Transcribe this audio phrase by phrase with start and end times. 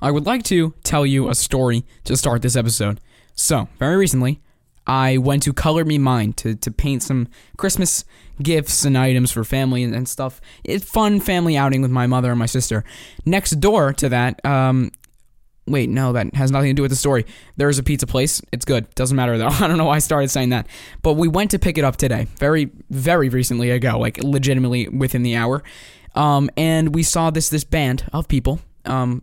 [0.00, 3.00] I would like to tell you a story to start this episode.
[3.34, 4.40] So, very recently,
[4.86, 8.04] I went to Color Me Mine to, to paint some Christmas
[8.42, 10.40] gifts and items for family and, and stuff.
[10.64, 12.84] It's fun family outing with my mother and my sister.
[13.26, 14.90] Next door to that, um,
[15.66, 17.26] wait, no, that has nothing to do with the story.
[17.56, 18.40] There is a pizza place.
[18.50, 18.92] It's good.
[18.94, 19.48] Doesn't matter though.
[19.60, 20.66] I don't know why I started saying that.
[21.02, 25.22] But we went to pick it up today, very, very recently ago, like legitimately within
[25.22, 25.62] the hour.
[26.14, 28.60] Um, and we saw this this band of people.
[28.84, 29.22] Um,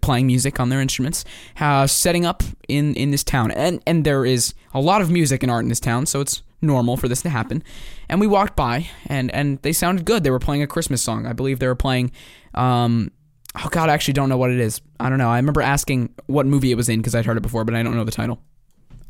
[0.00, 1.24] playing music on their instruments,
[1.58, 3.50] uh, setting up in, in this town.
[3.50, 6.42] And, and there is a lot of music and art in this town, so it's
[6.62, 7.62] normal for this to happen.
[8.08, 10.24] And we walked by, and, and they sounded good.
[10.24, 11.26] They were playing a Christmas song.
[11.26, 12.12] I believe they were playing,
[12.54, 13.10] um,
[13.62, 14.80] oh God, I actually don't know what it is.
[14.98, 15.30] I don't know.
[15.30, 17.82] I remember asking what movie it was in because I'd heard it before, but I
[17.82, 18.40] don't know the title.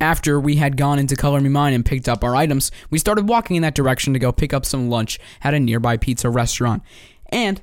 [0.00, 3.28] After we had gone into Color Me Mine and picked up our items, we started
[3.28, 6.82] walking in that direction to go pick up some lunch at a nearby pizza restaurant.
[7.28, 7.60] And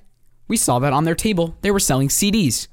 [0.47, 2.67] we saw that on their table, they were selling CDs.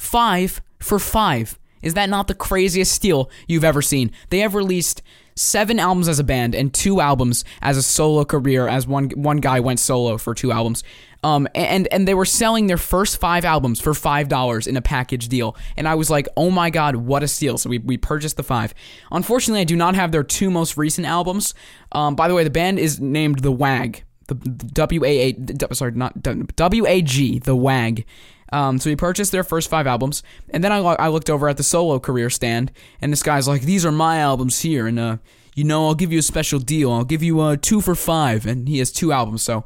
[0.00, 1.58] Five for five.
[1.82, 4.12] Is that not the craziest steal you've ever seen?
[4.30, 5.02] They have released
[5.36, 8.66] seven albums as a band and two albums as a solo career.
[8.66, 10.84] As one one guy went solo for two albums,
[11.22, 14.82] um, and and they were selling their first five albums for five dollars in a
[14.82, 15.54] package deal.
[15.76, 17.58] And I was like, oh my god, what a steal!
[17.58, 18.72] So we we purchased the five.
[19.12, 21.52] Unfortunately, I do not have their two most recent albums.
[21.92, 24.02] Um, by the way, the band is named the Wag.
[24.28, 28.06] The W A A sorry not W A G the Wag.
[28.52, 31.56] Um, so he purchased their first five albums, and then I, I looked over at
[31.56, 35.16] the solo career stand, and this guy's like, "These are my albums here, and uh,
[35.54, 36.90] you know, I'll give you a special deal.
[36.90, 39.64] I'll give you uh, two for five, and he has two albums, so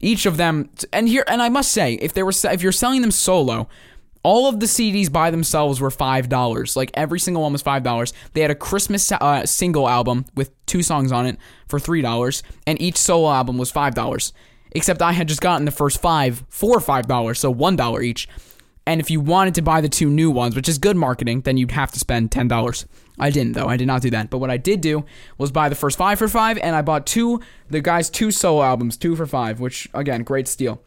[0.00, 0.70] each of them.
[0.92, 3.68] And here, and I must say, if they were, if you're selling them solo,
[4.22, 6.76] all of the CDs by themselves were five dollars.
[6.76, 8.12] Like every single one was five dollars.
[8.34, 12.42] They had a Christmas uh, single album with two songs on it for three dollars,
[12.66, 14.32] and each solo album was five dollars.
[14.72, 18.28] Except I had just gotten the first five for $5, so $1 each.
[18.86, 21.56] And if you wanted to buy the two new ones, which is good marketing, then
[21.56, 22.86] you'd have to spend $10.
[23.18, 23.68] I didn't though.
[23.68, 24.30] I did not do that.
[24.30, 25.04] But what I did do
[25.38, 28.62] was buy the first 5 for 5 and I bought two the guy's two solo
[28.62, 30.82] albums, 2 for 5, which again, great steal.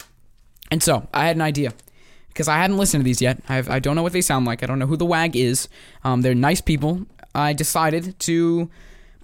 [0.72, 1.74] And so, I had an idea
[2.30, 3.40] because I hadn't listened to these yet.
[3.48, 4.64] I've, I do not know what they sound like.
[4.64, 5.70] I don't know who the WAG is.
[6.04, 7.06] Um, they're nice people.
[7.34, 8.70] I decided to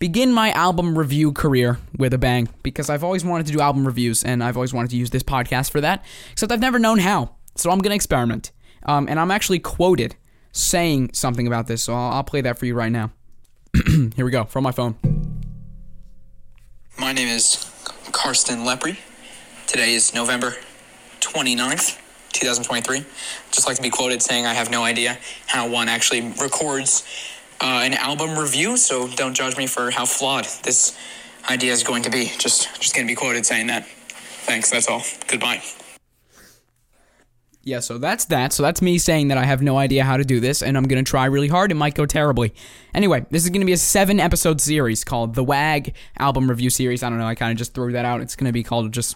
[0.01, 3.85] begin my album review career with a bang because I've always wanted to do album
[3.85, 6.97] reviews and I've always wanted to use this podcast for that, except I've never known
[6.97, 7.35] how.
[7.56, 8.51] So I'm going to experiment.
[8.88, 10.16] Um, and I'm actually quoted
[10.53, 13.12] saying something about this, so I'll, I'll play that for you right now.
[14.16, 14.95] Here we go from my phone.
[16.97, 17.72] My name is
[18.12, 18.97] Karsten Lepre.
[19.68, 20.56] Today is November
[21.19, 22.00] 29th,
[22.33, 23.06] 2023.
[23.51, 27.03] Just like to be quoted saying I have no idea how one actually records
[27.62, 30.98] uh, an album review, so don't judge me for how flawed this
[31.50, 32.32] idea is going to be.
[32.38, 33.86] Just, just going to be quoted saying that.
[33.86, 34.72] Thanks.
[34.72, 35.04] That's all.
[35.28, 35.62] Goodbye.
[37.64, 38.54] Yeah, so that's that.
[38.54, 40.86] So that's me saying that I have no idea how to do this, and I'm
[40.86, 41.72] gonna try really hard.
[41.72, 42.56] It might go terribly.
[42.96, 47.04] Anyway, this is gonna be a seven episode series called the WAG album review series.
[47.04, 47.28] I don't know.
[47.28, 48.20] I kind of just threw that out.
[48.22, 49.16] It's gonna be called just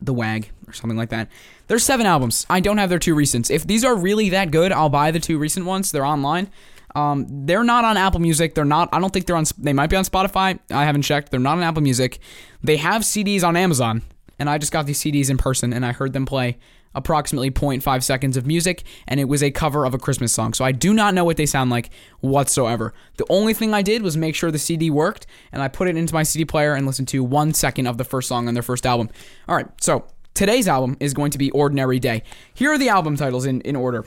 [0.00, 1.28] the WAG or something like that.
[1.68, 2.44] There's seven albums.
[2.50, 3.50] I don't have their two recents.
[3.50, 5.90] If these are really that good, I'll buy the two recent ones.
[5.90, 6.50] They're online.
[6.98, 8.54] Um, they're not on Apple Music.
[8.54, 8.88] They're not.
[8.92, 9.44] I don't think they're on.
[9.56, 10.58] They might be on Spotify.
[10.70, 11.30] I haven't checked.
[11.30, 12.18] They're not on Apple Music.
[12.62, 14.02] They have CDs on Amazon,
[14.38, 16.58] and I just got these CDs in person, and I heard them play
[16.94, 20.54] approximately 0.5 seconds of music, and it was a cover of a Christmas song.
[20.54, 22.92] So I do not know what they sound like whatsoever.
[23.18, 25.96] The only thing I did was make sure the CD worked, and I put it
[25.96, 28.62] into my CD player and listened to one second of the first song on their
[28.64, 29.10] first album.
[29.46, 32.24] All right, so today's album is going to be Ordinary Day.
[32.54, 34.04] Here are the album titles in, in order.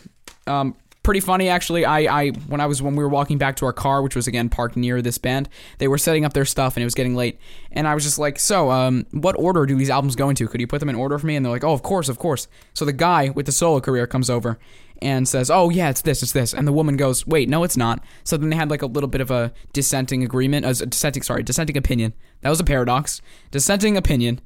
[0.47, 1.85] Um, pretty funny actually.
[1.85, 4.27] I, I when I was when we were walking back to our car, which was
[4.27, 7.15] again parked near this band, they were setting up their stuff and it was getting
[7.15, 7.39] late.
[7.71, 10.47] And I was just like, so um, what order do these albums go into?
[10.47, 11.35] Could you put them in order for me?
[11.35, 12.47] And they're like, oh, of course, of course.
[12.73, 14.59] So the guy with the solo career comes over
[15.01, 16.53] and says, oh yeah, it's this, it's this.
[16.53, 18.03] And the woman goes, wait, no, it's not.
[18.23, 21.41] So then they had like a little bit of a dissenting agreement, a dissenting, sorry,
[21.41, 22.13] dissenting opinion.
[22.41, 23.21] That was a paradox.
[23.49, 24.41] Dissenting opinion.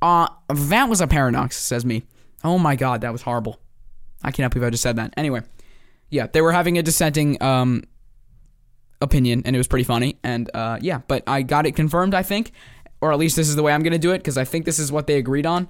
[0.00, 2.04] Uh, that was a paradox, says me.
[2.44, 3.58] Oh my god, that was horrible.
[4.22, 5.12] I cannot believe I just said that.
[5.16, 5.42] Anyway
[6.10, 7.84] yeah, they were having a dissenting um,
[9.00, 10.18] opinion, and it was pretty funny.
[10.22, 12.52] And uh, yeah, but I got it confirmed, I think,
[13.00, 14.78] or at least this is the way I'm gonna do it because I think this
[14.78, 15.68] is what they agreed on.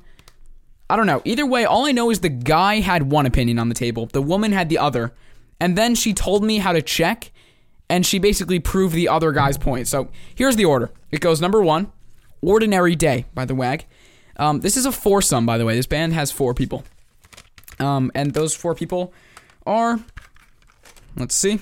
[0.91, 1.21] I don't know.
[1.25, 4.23] Either way, all I know is the guy had one opinion on the table, the
[4.23, 5.13] woman had the other,
[5.61, 7.31] and then she told me how to check,
[7.91, 9.89] and she basically proved the other guy's point.
[9.89, 10.91] So here's the order.
[11.11, 11.93] It goes number one,
[12.41, 13.85] Ordinary Day by the WAG.
[14.37, 15.75] Um, this is a foursome, by the way.
[15.75, 16.85] This band has four people.
[17.81, 19.13] Um, and those four people
[19.67, 20.01] are
[21.19, 21.59] Let's see.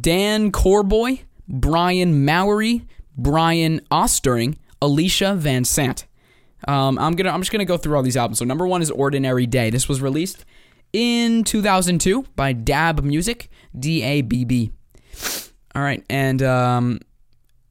[0.00, 6.06] Dan Corboy, Brian Mowery, Brian Ostering, Alicia Van Sant.
[6.66, 8.38] Um, I'm gonna I'm just gonna go through all these albums.
[8.38, 9.70] So number one is Ordinary Day.
[9.70, 10.44] This was released
[10.92, 14.70] in 2002 by Dabb Music, D A B B.
[15.74, 17.00] All right, and um,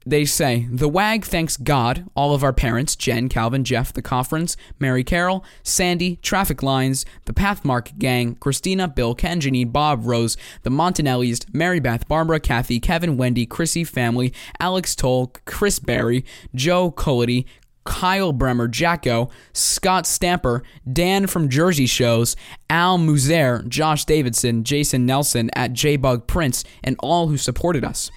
[0.06, 4.56] they say the wag thanks God, all of our parents, Jen, Calvin, Jeff, the Coffrans,
[4.78, 10.70] Mary Carol, Sandy, Traffic Lines, the Pathmark Gang, Christina, Bill, Ken, Janine, Bob, Rose, the
[10.70, 16.24] Montanellis, Mary Beth, Barbara, Kathy, Kevin, Wendy, Chrissy family, Alex Toll, Chris Barry,
[16.54, 17.46] Joe Colity,
[17.84, 22.34] Kyle Bremer, Jacko, Scott Stamper, Dan from Jersey Shows,
[22.68, 28.10] Al Muser, Josh Davidson, Jason Nelson at JBug Prince, and all who supported us.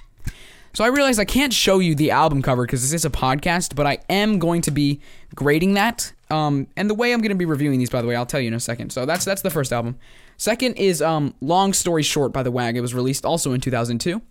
[0.74, 3.76] So I realized I can't show you the album cover because this is a podcast,
[3.76, 5.02] but I am going to be
[5.36, 6.14] grading that.
[6.30, 8.40] Um, and the way I'm going to be reviewing these, by the way, I'll tell
[8.40, 8.92] you in a second.
[8.92, 9.98] So that's that's the first album.
[10.38, 12.78] Second is um, Long Story Short by The Wag.
[12.78, 14.22] It was released also in 2002.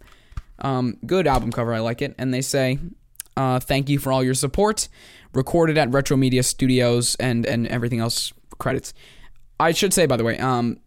[0.61, 2.15] Um, good album cover, I like it.
[2.19, 2.79] And they say,
[3.37, 4.89] uh, "Thank you for all your support."
[5.33, 8.95] Recorded at Retro Media Studios and and everything else credits.
[9.59, 10.79] I should say, by the way, um,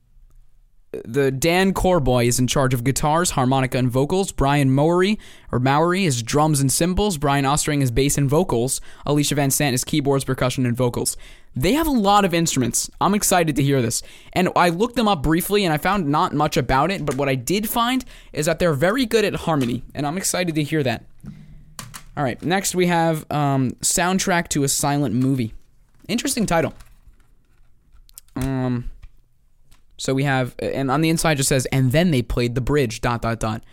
[0.92, 4.32] the Dan Corboy is in charge of guitars, harmonica, and vocals.
[4.32, 5.20] Brian Mowery
[5.52, 7.18] or Mowery is drums and cymbals.
[7.18, 8.82] Brian Ostring is bass and vocals.
[9.06, 11.16] Alicia Van Sant is keyboards, percussion, and vocals.
[11.56, 12.90] They have a lot of instruments.
[13.02, 14.02] I'm excited to hear this.
[14.34, 17.30] And I looked them up briefly and I found not much about it, but what
[17.30, 18.04] I did find
[18.34, 21.06] is that they're very good at harmony, and I'm excited to hear that.
[22.18, 25.54] All right, next we have um, soundtrack to a silent movie.
[26.08, 26.74] Interesting title.
[28.36, 28.90] Um,
[30.00, 33.02] so we have, and on the inside just says, and then they played the bridge.
[33.02, 33.64] Dot dot dot.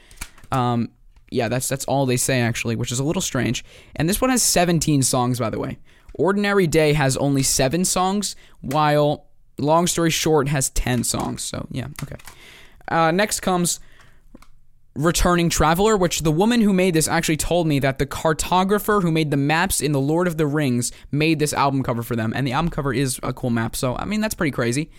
[0.50, 0.90] Um,
[1.31, 3.64] yeah, that's that's all they say actually, which is a little strange.
[3.94, 5.78] And this one has 17 songs, by the way.
[6.14, 9.26] Ordinary Day has only seven songs, while
[9.58, 11.43] Long Story Short has 10 songs.
[11.43, 12.17] So yeah, okay.
[12.88, 13.79] Uh, next comes
[14.96, 19.12] Returning Traveler, which the woman who made this actually told me that the cartographer who
[19.12, 22.32] made the maps in The Lord of the Rings made this album cover for them,
[22.34, 23.76] and the album cover is a cool map.
[23.76, 24.90] So I mean, that's pretty crazy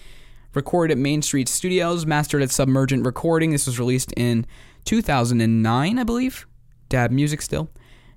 [0.58, 3.52] recorded at Main Street Studios, mastered at Submergent Recording.
[3.52, 4.46] This was released in
[4.84, 6.46] 2009, I believe.
[6.90, 7.70] Dabb Music still.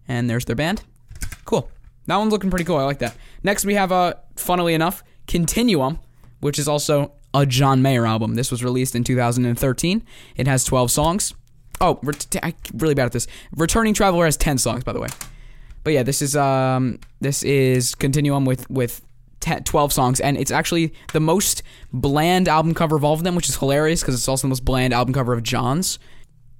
[0.09, 0.83] And there's their band.
[1.45, 1.71] Cool.
[2.07, 2.77] That one's looking pretty cool.
[2.77, 3.15] I like that.
[3.45, 6.01] Next, we have, uh, funnily enough, Continuum,
[6.41, 8.35] which is also a John Mayer album.
[8.35, 10.03] This was released in 2013.
[10.37, 11.35] It has 12 songs.
[11.81, 12.01] Oh,
[12.43, 13.27] I'm really bad at this.
[13.55, 15.09] Returning Traveler has 10 songs, by the way.
[15.85, 19.01] But yeah, this is um this is Continuum with with
[19.41, 23.35] 10, 12 songs, and it's actually the most bland album cover of all of them,
[23.35, 25.99] which is hilarious because it's also the most bland album cover of John's.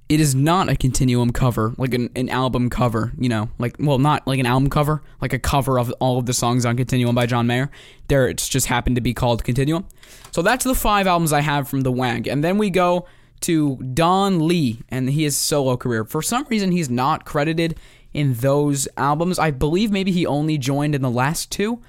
[0.09, 3.97] It is not a continuum cover, like an, an album cover, you know, like, well,
[3.97, 7.15] not like an album cover, like a cover of all of the songs on Continuum
[7.15, 7.71] by John Mayer.
[8.09, 9.87] There, it's just happened to be called Continuum.
[10.31, 12.27] So that's the five albums I have from The Wag.
[12.27, 13.05] And then we go
[13.41, 16.03] to Don Lee and his solo career.
[16.03, 17.77] For some reason, he's not credited
[18.13, 19.39] in those albums.
[19.39, 21.81] I believe maybe he only joined in the last two.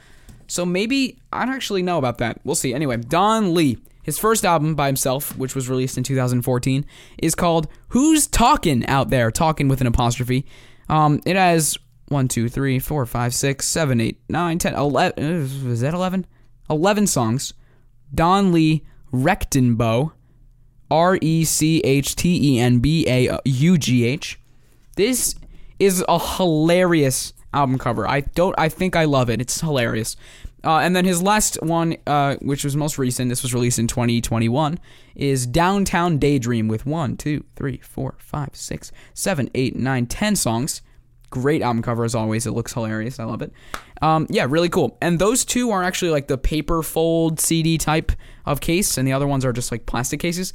[0.52, 2.38] So maybe I don't actually know about that.
[2.44, 2.74] We'll see.
[2.74, 3.78] Anyway, Don Lee.
[4.02, 6.84] His first album by himself, which was released in 2014,
[7.16, 9.30] is called Who's Talking Out There?
[9.30, 10.44] Talking with an apostrophe.
[10.90, 11.78] Um, it has
[12.08, 15.24] 1, 2, 3, 4, 5, 6, 7, 8, 9, 10, 11.
[15.70, 16.26] Is that 11?
[16.68, 17.54] 11 songs.
[18.14, 20.12] Don Lee Rechtenbaugh.
[20.90, 24.38] R E C H T E N B A U G H.
[24.96, 25.34] This
[25.78, 28.08] is a hilarious album cover.
[28.08, 28.54] I don't.
[28.58, 29.40] I think I love it.
[29.40, 30.16] It's hilarious.
[30.64, 33.88] Uh, and then his last one, uh, which was most recent, this was released in
[33.88, 34.78] 2021,
[35.16, 40.82] is Downtown Daydream with one, two, three, four, five, six, seven, eight, nine, ten songs.
[41.30, 42.46] Great album cover as always.
[42.46, 43.18] It looks hilarious.
[43.18, 43.52] I love it.
[44.02, 44.98] Um, yeah, really cool.
[45.00, 48.12] And those two are actually like the paper fold CD type
[48.46, 50.52] of case, and the other ones are just like plastic cases.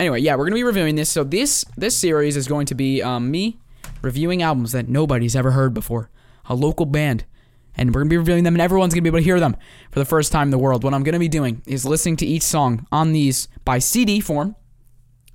[0.00, 1.10] Anyway, yeah, we're gonna be reviewing this.
[1.10, 3.58] So this this series is going to be um, me
[4.02, 6.10] reviewing albums that nobody's ever heard before
[6.48, 7.24] a local band.
[7.76, 9.40] And we're going to be reviewing them, and everyone's going to be able to hear
[9.40, 9.56] them
[9.90, 10.84] for the first time in the world.
[10.84, 14.20] What I'm going to be doing is listening to each song on these by CD
[14.20, 14.54] form.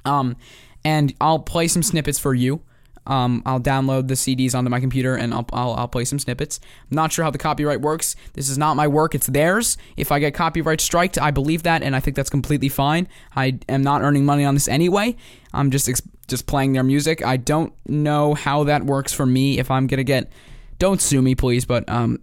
[0.06, 0.38] Um,
[0.86, 2.62] and I'll play some snippets for you.
[3.10, 6.60] Um, I'll download the CDs onto my computer and I'll, I'll, I'll, play some snippets.
[6.90, 8.16] I'm not sure how the copyright works.
[8.34, 9.78] This is not my work, it's theirs.
[9.98, 13.08] If I get copyright striked, I believe that and I think that's completely fine.
[13.36, 15.16] I am not earning money on this anyway.
[15.54, 15.90] I'm just
[16.28, 17.26] just playing their music.
[17.26, 20.32] I don't know how that works for me if I'm going to get
[20.80, 22.20] don't sue me, please, but um,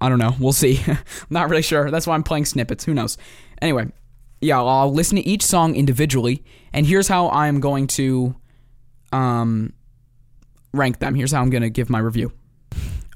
[0.00, 0.34] I don't know.
[0.38, 0.80] We'll see.
[0.86, 0.98] I'm
[1.30, 1.90] Not really sure.
[1.90, 2.84] That's why I'm playing snippets.
[2.84, 3.16] Who knows?
[3.62, 3.86] Anyway,
[4.40, 8.36] yeah, I'll listen to each song individually, and here's how I'm going to
[9.12, 9.72] um,
[10.72, 11.14] rank them.
[11.14, 12.32] Here's how I'm going to give my review.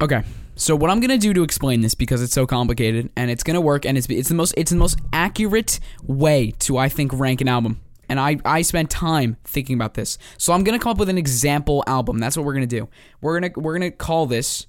[0.01, 0.23] Okay.
[0.57, 3.63] So what I'm gonna do to explain this because it's so complicated and it's gonna
[3.63, 7.41] work and it's it's the most it's the most accurate way to I think rank
[7.41, 10.19] an album and I I spent time thinking about this.
[10.37, 12.19] So I'm gonna come up with an example album.
[12.19, 12.89] That's what we're gonna do.
[13.21, 14.67] We're gonna we're gonna call this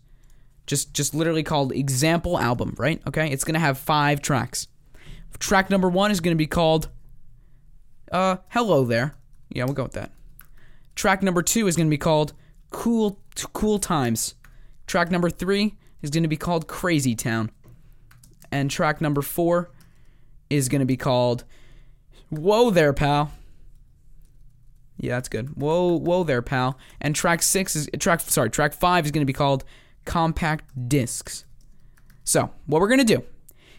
[0.67, 3.01] Just just literally called example album, right?
[3.07, 3.31] Okay?
[3.31, 4.67] It's to have 5 tracks.
[5.39, 6.89] Track number 1 is to be called
[8.11, 9.15] uh Hello There.
[9.49, 10.11] Yeah, we'll go with that.
[10.95, 12.33] Track number 2 is to be called
[12.69, 13.19] Cool
[13.53, 14.35] Cool Times.
[14.85, 17.49] Track number 3 is to be called Crazy Town.
[18.51, 19.71] And track number 4
[20.51, 21.43] is to be called
[22.31, 23.31] Whoa There Pal.
[25.01, 25.57] Yeah, that's good.
[25.57, 26.77] Whoa, whoa there, pal.
[27.01, 28.21] And track six is track.
[28.21, 29.63] Sorry, track five is going to be called
[30.05, 31.43] compact discs.
[32.23, 33.23] So what we're gonna do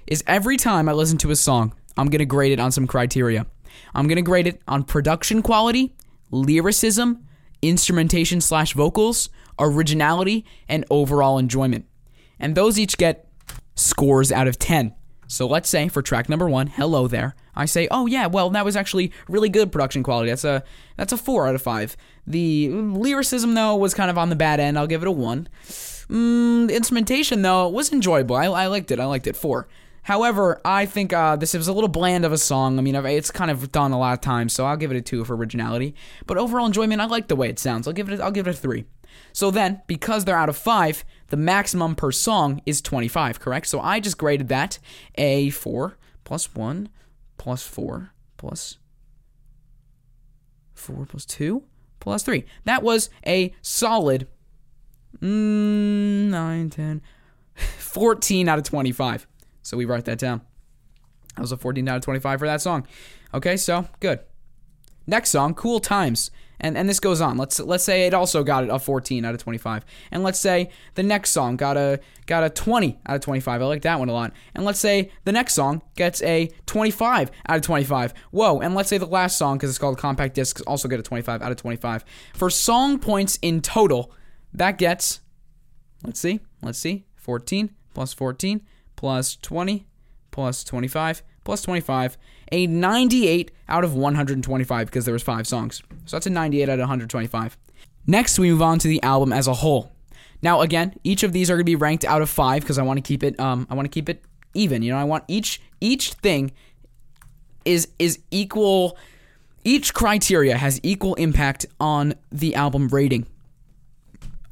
[0.06, 3.46] is every time I listen to a song, I'm gonna grade it on some criteria.
[3.94, 5.94] I'm gonna grade it on production quality,
[6.32, 7.24] lyricism,
[7.62, 9.30] instrumentation slash vocals,
[9.60, 11.86] originality, and overall enjoyment.
[12.40, 13.28] And those each get
[13.76, 14.92] scores out of 10.
[15.28, 18.64] So let's say for track number one, hello there, I say, oh yeah, well that
[18.64, 20.30] was actually really good production quality.
[20.30, 20.62] That's a
[20.96, 21.96] that's a four out of five.
[22.26, 24.78] The lyricism though was kind of on the bad end.
[24.78, 25.48] I'll give it a one.
[26.08, 28.36] Mm, the instrumentation though was enjoyable.
[28.36, 29.00] I, I liked it.
[29.00, 29.68] I liked it four.
[30.04, 32.78] However, I think uh, this was a little bland of a song.
[32.78, 35.00] I mean, it's kind of done a lot of times, so I'll give it a
[35.00, 35.94] two for originality.
[36.26, 37.86] But overall enjoyment, I like the way it sounds.
[37.86, 38.18] I'll give it.
[38.18, 38.84] A, I'll give it a three.
[39.32, 43.66] So then, because they're out of five, the maximum per song is 25, correct?
[43.68, 44.78] So I just graded that
[45.14, 46.88] a 4 plus 1
[47.42, 48.78] plus 4 plus
[50.74, 51.64] 4 plus 2
[51.98, 52.44] plus 3.
[52.66, 54.28] That was a solid
[55.20, 57.02] mm, 9, 10,
[57.78, 59.26] 14 out of 25.
[59.60, 60.42] So we write that down.
[61.34, 62.86] That was a 14 out of 25 for that song.
[63.34, 64.20] Okay, so good.
[65.08, 66.30] Next song, Cool Times
[66.62, 67.36] and and this goes on.
[67.36, 71.02] Let's let's say it also got a 14 out of 25, and let's say the
[71.02, 73.60] next song got a got a 20 out of 25.
[73.60, 74.32] I like that one a lot.
[74.54, 78.14] And let's say the next song gets a 25 out of 25.
[78.30, 78.60] Whoa!
[78.60, 81.42] And let's say the last song, because it's called compact discs, also get a 25
[81.42, 82.04] out of 25.
[82.34, 84.12] For song points in total,
[84.54, 85.20] that gets,
[86.04, 88.62] let's see, let's see, 14 plus 14
[88.96, 89.86] plus 20
[90.30, 92.16] plus 25 plus 25,
[92.52, 95.82] a 98 out of 125 because there was five songs.
[96.04, 97.56] So that's a 98 out of 125.
[98.06, 99.90] Next, we move on to the album as a whole.
[100.42, 102.82] Now, again, each of these are going to be ranked out of five because I
[102.82, 103.38] want to keep it.
[103.40, 104.22] Um, I want to keep it
[104.54, 104.82] even.
[104.82, 106.52] You know, I want each each thing
[107.64, 108.98] is is equal.
[109.64, 113.26] Each criteria has equal impact on the album rating.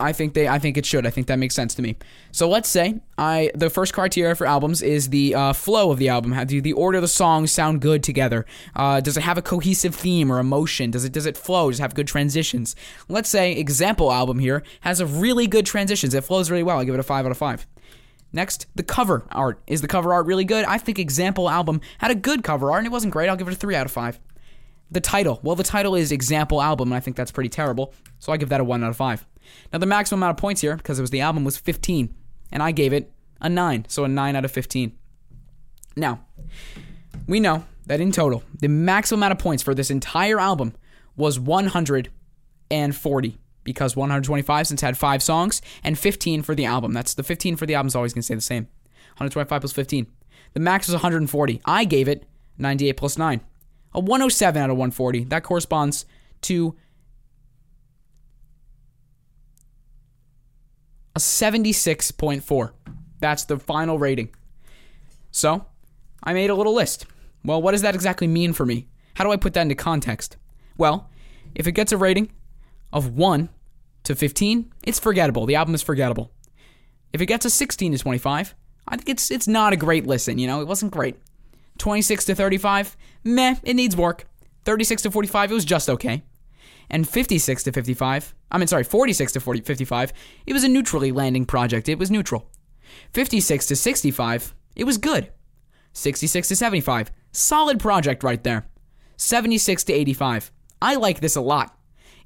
[0.00, 1.06] I think they I think it should.
[1.06, 1.96] I think that makes sense to me.
[2.32, 6.08] So let's say I the first criteria for albums is the uh, flow of the
[6.08, 6.32] album.
[6.32, 8.46] How do the order of the songs sound good together?
[8.74, 10.90] Uh, does it have a cohesive theme or emotion?
[10.90, 11.70] Does it does it flow?
[11.70, 12.74] Does it have good transitions?
[13.08, 16.14] Let's say example album here has a really good transitions.
[16.14, 16.78] It flows really well.
[16.78, 17.66] I give it a five out of five.
[18.32, 19.60] Next, the cover art.
[19.66, 20.64] Is the cover art really good?
[20.64, 23.28] I think example album had a good cover art and it wasn't great.
[23.28, 24.20] I'll give it a three out of five.
[24.92, 25.38] The title.
[25.42, 27.94] Well, the title is example album, and I think that's pretty terrible.
[28.18, 29.24] So I give that a one out of five.
[29.72, 32.14] Now, the maximum amount of points here, because it was the album, was 15,
[32.52, 34.92] and I gave it a 9, so a 9 out of 15.
[35.96, 36.20] Now,
[37.26, 40.74] we know that in total, the maximum amount of points for this entire album
[41.16, 46.92] was 140 because 125 since had five songs and 15 for the album.
[46.92, 48.64] That's the 15 for the album is always going to stay the same.
[49.14, 50.06] 125 plus 15.
[50.54, 51.60] The max was 140.
[51.64, 52.26] I gave it
[52.58, 53.40] 98 plus 9.
[53.92, 55.24] A 107 out of 140.
[55.24, 56.06] That corresponds
[56.42, 56.76] to
[61.14, 62.70] a 76.4.
[63.20, 64.30] That's the final rating.
[65.30, 65.66] So,
[66.22, 67.06] I made a little list.
[67.44, 68.88] Well, what does that exactly mean for me?
[69.14, 70.36] How do I put that into context?
[70.76, 71.10] Well,
[71.54, 72.30] if it gets a rating
[72.92, 73.48] of 1
[74.04, 75.46] to 15, it's forgettable.
[75.46, 76.32] The album is forgettable.
[77.12, 78.54] If it gets a 16 to 25,
[78.88, 81.16] I think it's it's not a great listen, you know, it wasn't great.
[81.78, 84.26] 26 to 35, meh, it needs work.
[84.64, 86.22] 36 to 45, it was just okay
[86.90, 90.12] and 56 to 55, I mean, sorry, 46 to 40, 55,
[90.46, 91.88] it was a neutrally landing project.
[91.88, 92.50] It was neutral.
[93.12, 95.32] 56 to 65, it was good.
[95.92, 98.66] 66 to 75, solid project right there.
[99.16, 100.50] 76 to 85,
[100.82, 101.76] I like this a lot.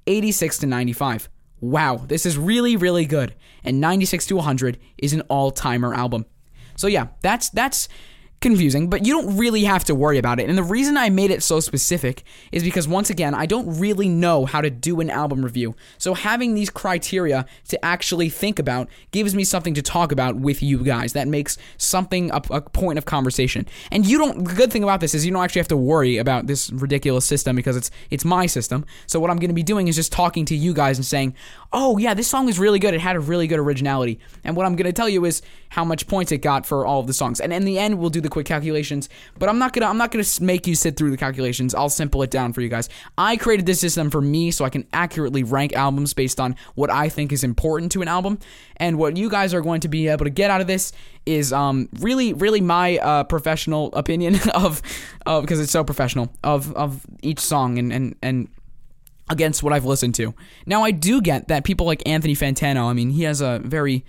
[0.06, 1.28] 86 to 95,
[1.60, 3.34] wow, this is really, really good.
[3.62, 6.26] And 96 to 100 is an all timer album.
[6.76, 7.88] So yeah, that's that's
[8.44, 10.48] confusing, but you don't really have to worry about it.
[10.48, 12.22] And the reason I made it so specific
[12.52, 15.74] is because, once again, I don't really know how to do an album review.
[15.96, 20.62] So having these criteria to actually think about gives me something to talk about with
[20.62, 21.14] you guys.
[21.14, 23.66] That makes something a, a point of conversation.
[23.90, 24.44] And you don't.
[24.44, 27.24] The good thing about this is you don't actually have to worry about this ridiculous
[27.24, 28.84] system because it's it's my system.
[29.06, 31.34] So what I'm going to be doing is just talking to you guys and saying,
[31.74, 32.94] oh yeah, this song was really good.
[32.94, 34.20] It had a really good originality.
[34.44, 37.08] And what I'm gonna tell you is how much points it got for all of
[37.08, 37.40] the songs.
[37.40, 39.08] And in the end, we'll do the quick calculations.
[39.38, 41.74] But I'm not gonna I'm not gonna make you sit through the calculations.
[41.74, 42.88] I'll simple it down for you guys.
[43.18, 46.90] I created this system for me so I can accurately rank albums based on what
[46.90, 48.38] I think is important to an album.
[48.76, 50.92] And what you guys are going to be able to get out of this
[51.26, 54.80] is um really really my uh, professional opinion of
[55.26, 58.48] of because it's so professional of of each song and and and
[59.28, 60.34] against what I've listened to.
[60.66, 64.04] Now, I do get that people like Anthony Fantano, I mean, he has a very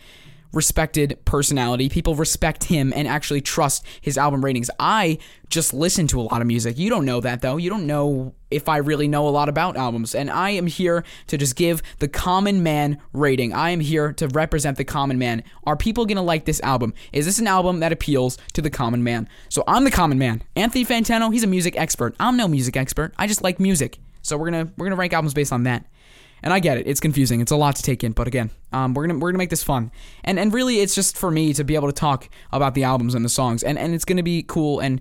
[0.55, 1.89] respected personality.
[1.89, 4.69] People respect him and actually trust his album ratings.
[4.79, 5.19] I
[5.49, 6.79] just listen to a lot of music.
[6.79, 7.57] You don't know that though.
[7.57, 10.15] You don't know if I really know a lot about albums.
[10.15, 13.53] And I am here to just give the common man rating.
[13.53, 15.43] I am here to represent the common man.
[15.65, 16.93] Are people going to like this album?
[17.11, 19.27] Is this an album that appeals to the common man?
[19.49, 20.41] So I'm the common man.
[20.55, 22.15] Anthony Fantano, he's a music expert.
[22.17, 23.13] I'm no music expert.
[23.17, 23.99] I just like music.
[24.25, 25.85] So we're gonna we're gonna rank albums based on that.
[26.43, 27.41] And I get it; it's confusing.
[27.41, 28.11] It's a lot to take in.
[28.11, 29.91] But again, um, we're gonna we're gonna make this fun.
[30.23, 33.15] And and really, it's just for me to be able to talk about the albums
[33.15, 33.63] and the songs.
[33.63, 34.79] And and it's gonna be cool.
[34.79, 34.99] And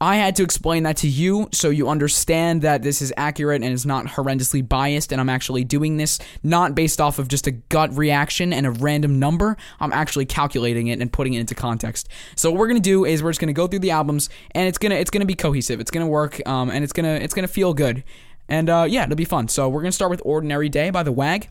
[0.00, 3.72] I had to explain that to you so you understand that this is accurate and
[3.72, 5.12] is not horrendously biased.
[5.12, 8.70] And I'm actually doing this not based off of just a gut reaction and a
[8.70, 9.56] random number.
[9.80, 12.08] I'm actually calculating it and putting it into context.
[12.36, 14.78] So what we're gonna do is we're just gonna go through the albums and it's
[14.78, 15.80] gonna it's gonna be cohesive.
[15.80, 16.46] It's gonna work.
[16.46, 18.04] Um, and it's gonna it's gonna feel good.
[18.48, 19.48] And uh, yeah, it'll be fun.
[19.48, 21.48] So we're gonna start with "Ordinary Day" by the Wag.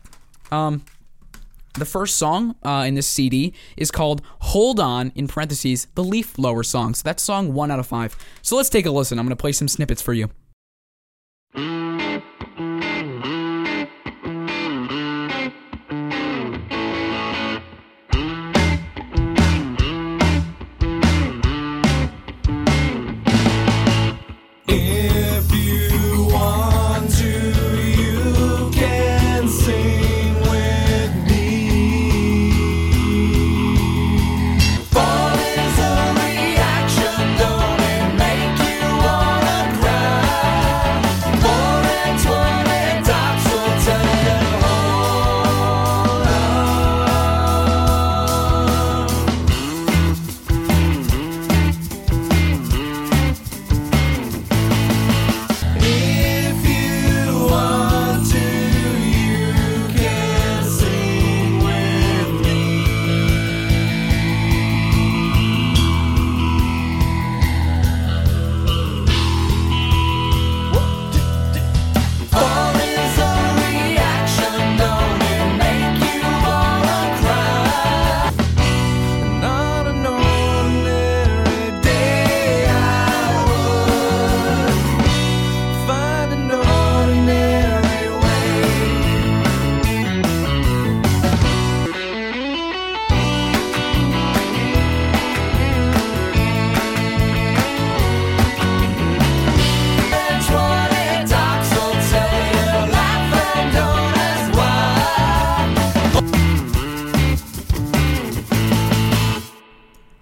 [0.50, 0.84] Um,
[1.74, 6.34] the first song uh, in this CD is called "Hold On" in parentheses the Leaf
[6.34, 6.94] Blower song.
[6.94, 8.16] So that's song one out of five.
[8.42, 9.18] So let's take a listen.
[9.18, 10.30] I'm gonna play some snippets for you.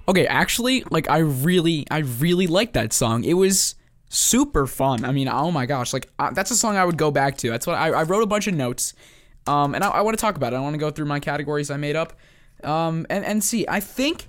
[0.09, 3.25] Okay, actually, like I really, I really like that song.
[3.25, 3.77] It was
[4.09, 5.05] super fun.
[5.05, 7.51] I mean, oh my gosh, like uh, that's a song I would go back to.
[7.51, 8.95] That's what I, I wrote a bunch of notes,
[9.47, 10.57] um, and I, I want to talk about it.
[10.57, 12.15] I want to go through my categories I made up,
[12.65, 13.65] um, and and see.
[13.69, 14.29] I think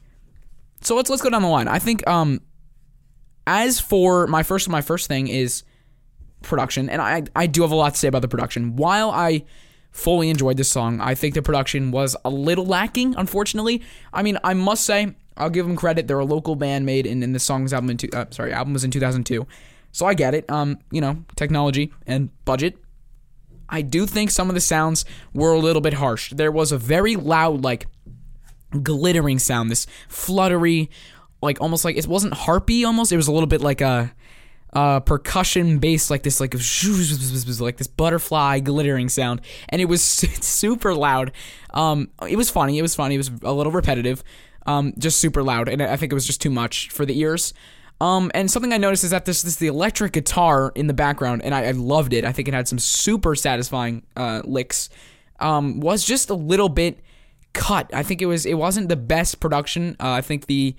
[0.82, 0.96] so.
[0.96, 1.68] Let's let's go down the line.
[1.68, 2.42] I think um,
[3.46, 5.64] as for my first my first thing is
[6.44, 8.76] production, and I I do have a lot to say about the production.
[8.76, 9.44] While I
[9.92, 13.16] fully enjoyed this song, I think the production was a little lacking.
[13.18, 13.82] Unfortunately,
[14.14, 16.08] I mean I must say I'll give them credit.
[16.08, 18.74] They're a local band made in, in the song's album in two, uh, sorry album
[18.74, 19.48] was in 2002,
[19.92, 20.50] so I get it.
[20.50, 22.78] Um, you know technology and budget.
[23.70, 26.32] I do think some of the sounds were a little bit harsh.
[26.32, 27.88] There was a very loud like
[28.82, 30.90] glittering sound, this fluttery,
[31.42, 32.84] like almost like it wasn't harpy.
[32.86, 34.14] Almost it was a little bit like a,
[35.06, 41.32] percussion bass, like this like like this butterfly glittering sound, and it was super loud.
[41.74, 42.80] Um, it was funny.
[42.80, 43.16] It was funny.
[43.16, 44.24] It was a little repetitive.
[44.66, 47.54] Um, just super loud, and I think it was just too much for the ears.
[48.02, 51.42] Um, and something I noticed is that this this the electric guitar in the background,
[51.44, 52.26] and I, I loved it.
[52.26, 54.90] I think it had some super satisfying uh, licks.
[55.40, 57.00] Um, was just a little bit
[57.54, 57.90] cut.
[57.94, 59.96] I think it was it wasn't the best production.
[60.00, 60.76] Uh, I think the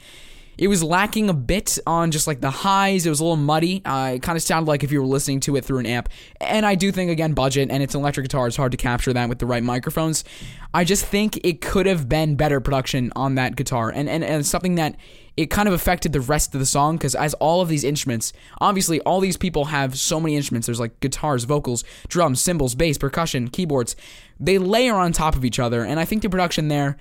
[0.57, 3.07] it was lacking a bit on just like the highs.
[3.07, 3.83] It was a little muddy.
[3.85, 6.09] Uh, it kind of sounded like if you were listening to it through an amp.
[6.41, 8.47] And I do think again budget and it's electric guitar.
[8.47, 10.25] It's hard to capture that with the right microphones.
[10.73, 14.47] I just think it could have been better production on that guitar and and, and
[14.47, 14.97] something that
[15.37, 18.33] it kind of affected the rest of the song because as all of these instruments,
[18.61, 20.67] obviously all these people have so many instruments.
[20.67, 23.97] There's like guitars, vocals, drums, cymbals, bass, percussion, keyboards.
[24.39, 26.97] They layer on top of each other, and I think the production there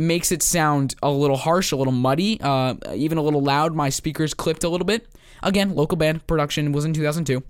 [0.00, 3.74] makes it sound a little harsh, a little muddy, uh, even a little loud.
[3.74, 5.06] My speakers clipped a little bit.
[5.42, 7.42] Again, local band production was in 2002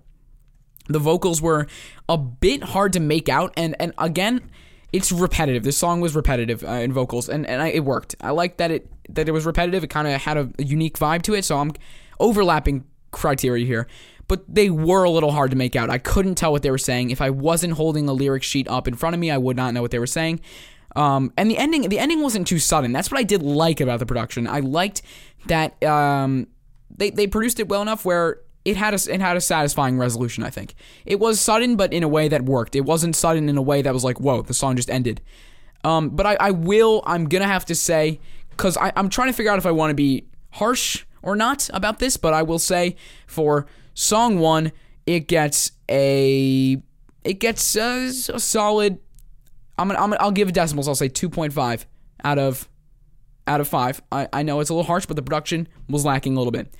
[0.92, 1.66] the vocals were
[2.08, 4.50] a bit hard to make out and and again
[4.92, 5.62] it's repetitive.
[5.62, 8.16] This song was repetitive uh, in vocals and and I, it worked.
[8.20, 9.84] I like that it that it was repetitive.
[9.84, 11.72] It kind of had a, a unique vibe to it so i'm
[12.18, 13.86] overlapping criteria here.
[14.28, 15.90] But they were a little hard to make out.
[15.90, 17.10] I couldn't tell what they were saying.
[17.10, 19.74] If i wasn't holding a lyric sheet up in front of me i would not
[19.74, 20.40] know what they were saying
[20.96, 23.98] um, and the ending the ending wasn't too sudden that's what i did like about
[23.98, 25.02] the production i liked
[25.46, 26.46] that um,
[26.90, 30.44] they, they produced it well enough where it had a it had a satisfying resolution.
[30.44, 30.74] I think
[31.06, 32.76] it was sudden, but in a way that worked.
[32.76, 35.20] It wasn't sudden in a way that was like, whoa, the song just ended.
[35.82, 37.02] Um, but I, I will.
[37.06, 39.94] I'm gonna have to say because I'm trying to figure out if I want to
[39.94, 42.16] be harsh or not about this.
[42.16, 44.72] But I will say for song one,
[45.06, 46.82] it gets a
[47.24, 48.98] it gets a, a solid.
[49.80, 50.88] I'm gonna, I'm gonna I'll give decimals.
[50.88, 51.84] I'll say 2.5
[52.22, 52.68] out of
[53.46, 54.02] out of five.
[54.12, 56.74] I, I know it's a little harsh, but the production was lacking a little bit.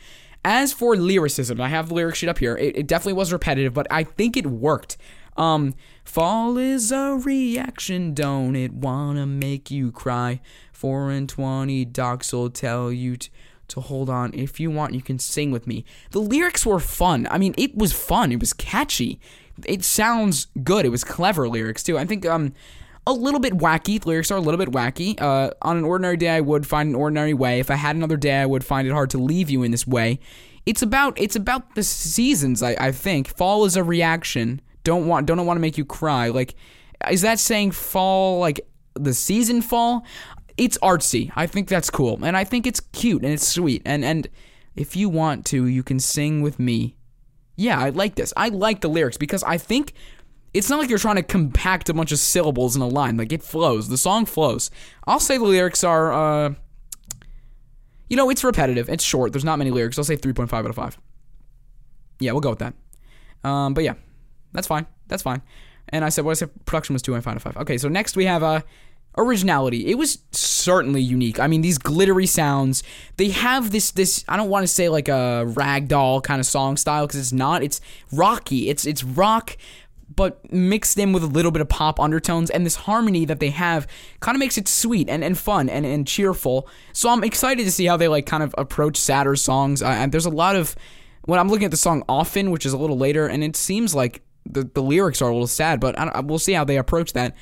[0.44, 2.56] As for lyricism, I have the lyric sheet up here.
[2.56, 4.96] It, it definitely was repetitive, but I think it worked.
[5.36, 10.40] Um, fall is a reaction, don't it wanna make you cry?
[10.72, 13.30] Four and twenty docs will tell you t-
[13.68, 14.34] to hold on.
[14.34, 15.84] If you want, you can sing with me.
[16.10, 17.26] The lyrics were fun.
[17.30, 18.32] I mean, it was fun.
[18.32, 19.20] It was catchy.
[19.64, 20.84] It sounds good.
[20.84, 21.96] It was clever lyrics too.
[21.96, 22.52] I think um
[23.10, 24.00] a little bit wacky.
[24.00, 25.20] The lyrics are a little bit wacky.
[25.20, 27.60] Uh, on an ordinary day, I would find an ordinary way.
[27.60, 29.86] If I had another day, I would find it hard to leave you in this
[29.86, 30.20] way.
[30.66, 32.62] It's about it's about the seasons.
[32.62, 34.60] I, I think fall is a reaction.
[34.84, 36.28] Don't want don't want to make you cry.
[36.28, 36.54] Like,
[37.10, 38.60] is that saying fall like
[38.94, 40.04] the season fall?
[40.56, 41.32] It's artsy.
[41.34, 43.82] I think that's cool, and I think it's cute and it's sweet.
[43.84, 44.28] And and
[44.76, 46.96] if you want to, you can sing with me.
[47.56, 48.32] Yeah, I like this.
[48.36, 49.92] I like the lyrics because I think
[50.52, 53.16] it's not like you're trying to compact a bunch of syllables in a line.
[53.16, 53.88] Like it flows.
[53.88, 54.70] The song flows.
[55.06, 56.54] I'll say the lyrics are uh
[58.10, 58.90] you know, it's repetitive.
[58.90, 59.32] It's short.
[59.32, 59.96] There's not many lyrics.
[59.96, 60.98] I'll say 3.5 out of 5.
[62.18, 62.74] Yeah, we'll go with that.
[63.44, 63.94] Um, but yeah,
[64.52, 64.86] that's fine.
[65.06, 65.40] That's fine.
[65.88, 67.56] And I said, what I said, production was 2.5 out of 5.
[67.58, 68.62] Okay, so next we have uh,
[69.16, 69.86] originality.
[69.86, 71.38] It was certainly unique.
[71.38, 72.82] I mean, these glittery sounds,
[73.16, 76.76] they have this, this I don't want to say like a ragdoll kind of song
[76.76, 77.62] style because it's not.
[77.62, 77.80] It's
[78.12, 78.68] rocky.
[78.68, 79.56] It's, it's rock,
[80.20, 83.48] but mixed in with a little bit of pop undertones and this harmony that they
[83.48, 83.86] have
[84.20, 86.68] kind of makes it sweet and, and fun and, and cheerful.
[86.92, 89.82] So i'm excited to see how they like kind of approach sadder songs.
[89.82, 90.76] Uh, and there's a lot of
[91.24, 93.94] when i'm looking at the song often which is a little later and it seems
[93.94, 97.14] like the, the lyrics are a little sad but I we'll see how they approach
[97.14, 97.34] that.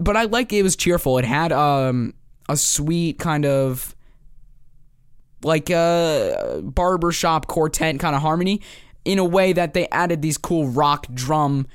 [0.00, 1.18] But i like it was cheerful.
[1.18, 2.14] It had um
[2.48, 3.94] a sweet kind of
[5.44, 8.60] like a barbershop quartet kind of harmony
[9.04, 11.68] in a way that they added these cool rock drum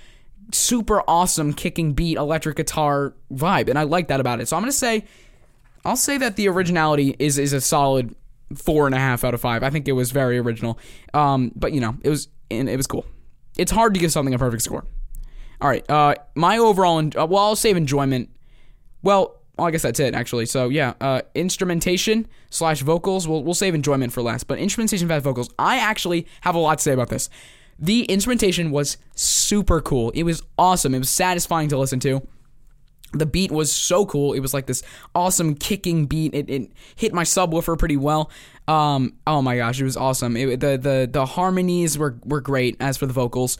[0.51, 4.61] super awesome kicking beat electric guitar vibe and i like that about it so i'm
[4.61, 5.05] gonna say
[5.85, 8.15] i'll say that the originality is is a solid
[8.55, 10.77] four and a half out of five i think it was very original
[11.13, 13.05] um but you know it was and it was cool
[13.57, 14.85] it's hard to give something a perfect score
[15.61, 18.29] all right uh my overall en- uh, well i'll save enjoyment
[19.01, 20.45] well well, I guess that's it actually.
[20.47, 23.27] So yeah, uh, instrumentation slash vocals.
[23.27, 25.49] We'll we'll save enjoyment for last, but instrumentation slash vocals.
[25.59, 27.29] I actually have a lot to say about this.
[27.83, 30.11] The instrumentation was super cool.
[30.11, 30.95] It was awesome.
[30.95, 32.25] It was satisfying to listen to.
[33.11, 34.31] The beat was so cool.
[34.31, 36.33] It was like this awesome kicking beat.
[36.33, 38.31] It, it hit my subwoofer pretty well.
[38.69, 40.37] Um, oh my gosh, it was awesome.
[40.37, 42.77] It, the the the harmonies were were great.
[42.79, 43.57] As for the vocals,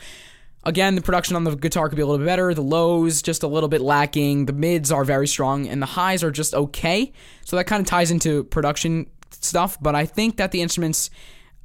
[0.66, 2.54] Again, the production on the guitar could be a little bit better.
[2.54, 4.46] The lows just a little bit lacking.
[4.46, 7.12] The mids are very strong, and the highs are just okay.
[7.44, 9.78] So that kind of ties into production stuff.
[9.82, 11.10] But I think that the instruments,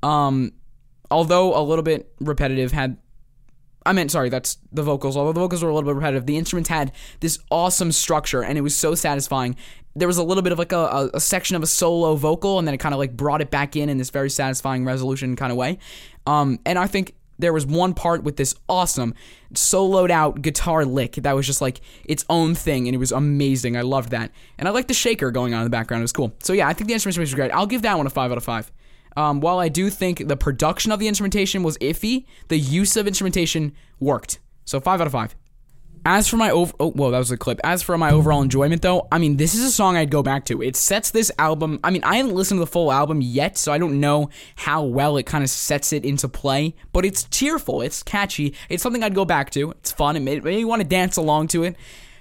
[0.02, 0.52] um,
[1.10, 2.98] although a little bit repetitive, had
[3.86, 5.16] I meant sorry, that's the vocals.
[5.16, 8.58] Although the vocals were a little bit repetitive, the instruments had this awesome structure, and
[8.58, 9.56] it was so satisfying.
[9.96, 12.68] There was a little bit of like a, a, section of a solo vocal, and
[12.68, 15.50] then it kind of like brought it back in in this very satisfying resolution kind
[15.50, 15.78] of way.
[16.26, 19.14] Um, and I think there was one part with this awesome
[19.54, 23.76] soloed out guitar lick that was just like its own thing and it was amazing.
[23.76, 24.32] I loved that.
[24.58, 26.00] And I liked the shaker going on in the background.
[26.00, 26.34] It was cool.
[26.42, 27.52] So yeah, I think the instrumentation was great.
[27.52, 28.72] I'll give that one a 5 out of 5.
[29.18, 33.08] Um, while I do think the production of the instrumentation was iffy, the use of
[33.08, 34.38] instrumentation worked.
[34.64, 35.34] So 5 out of 5.
[36.06, 37.58] As for my over, oh, whoa, that was a clip.
[37.64, 40.44] As for my overall enjoyment, though, I mean, this is a song I'd go back
[40.46, 40.62] to.
[40.62, 41.80] It sets this album.
[41.82, 44.84] I mean, I haven't listened to the full album yet, so I don't know how
[44.84, 46.76] well it kind of sets it into play.
[46.92, 49.72] But it's cheerful, it's catchy, it's something I'd go back to.
[49.72, 50.14] It's fun.
[50.14, 51.74] It made me want to dance along to it.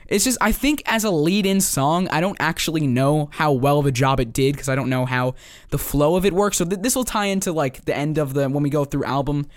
[0.08, 3.86] It's just I think as a lead-in song, I don't actually know how well of
[3.86, 5.36] a job it did because I don't know how
[5.70, 6.58] the flow of it works.
[6.58, 9.04] So th- this will tie into like the end of the when we go through
[9.04, 9.48] album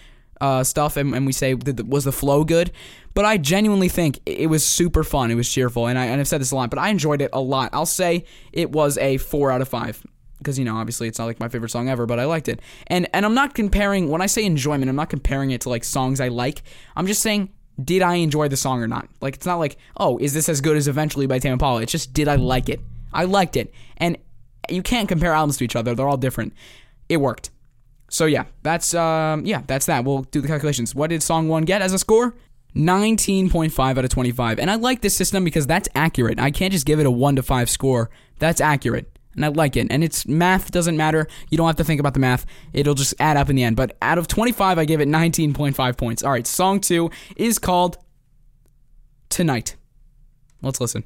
[0.40, 2.72] uh, stuff and, and we say was the flow good.
[3.12, 5.30] But I genuinely think it it was super fun.
[5.30, 7.30] It was cheerful, and I and I've said this a lot, but I enjoyed it
[7.32, 7.70] a lot.
[7.72, 10.04] I'll say it was a four out of five
[10.38, 12.60] because you know obviously it's not like my favorite song ever, but I liked it.
[12.86, 15.84] And and I'm not comparing when I say enjoyment, I'm not comparing it to like
[15.84, 16.62] songs I like.
[16.96, 17.50] I'm just saying
[17.84, 19.08] did I enjoy the song or not?
[19.20, 21.82] Like it's not like, oh, is this as good as Eventually by Tame Impala?
[21.82, 22.80] It's just did I like it?
[23.12, 23.72] I liked it.
[23.96, 24.16] And
[24.68, 25.94] you can't compare albums to each other.
[25.94, 26.54] They're all different.
[27.08, 27.50] It worked.
[28.08, 30.04] So yeah, that's um yeah, that's that.
[30.04, 30.94] We'll do the calculations.
[30.94, 32.34] What did song 1 get as a score?
[32.74, 34.58] 19.5 out of 25.
[34.58, 36.38] And I like this system because that's accurate.
[36.38, 38.10] I can't just give it a 1 to 5 score.
[38.38, 39.18] That's accurate.
[39.34, 39.86] And I like it.
[39.90, 41.28] And it's math doesn't matter.
[41.50, 42.46] You don't have to think about the math.
[42.72, 43.76] It'll just add up in the end.
[43.76, 46.22] But out of 25, I gave it 19.5 points.
[46.22, 47.98] All right, song 2 is called
[49.28, 49.76] Tonight.
[50.62, 51.04] Let's listen.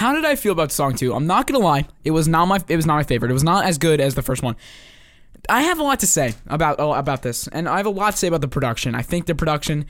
[0.00, 1.12] How did I feel about the song two?
[1.12, 3.30] I'm not gonna lie, it was not my it was not my favorite.
[3.30, 4.56] It was not as good as the first one.
[5.46, 8.12] I have a lot to say about oh, about this, and I have a lot
[8.12, 8.94] to say about the production.
[8.94, 9.84] I think the production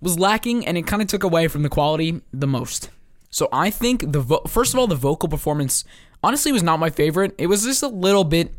[0.00, 2.90] was lacking, and it kind of took away from the quality the most.
[3.28, 5.84] So I think the vo- first of all, the vocal performance
[6.22, 7.34] honestly was not my favorite.
[7.36, 8.54] It was just a little bit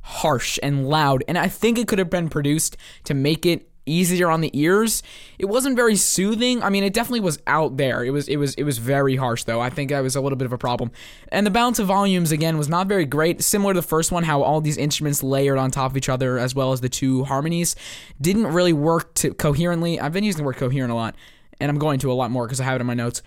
[0.00, 4.30] harsh and loud, and I think it could have been produced to make it easier
[4.30, 5.02] on the ears.
[5.38, 6.62] It wasn't very soothing.
[6.62, 8.04] I mean, it definitely was out there.
[8.04, 9.60] It was it was it was very harsh though.
[9.60, 10.90] I think that was a little bit of a problem.
[11.28, 13.42] And the balance of volumes again was not very great.
[13.42, 16.38] Similar to the first one, how all these instruments layered on top of each other
[16.38, 17.76] as well as the two harmonies
[18.20, 19.98] didn't really work to coherently.
[20.00, 21.14] I've been using the word coherent a lot,
[21.60, 23.22] and I'm going to a lot more because I have it in my notes.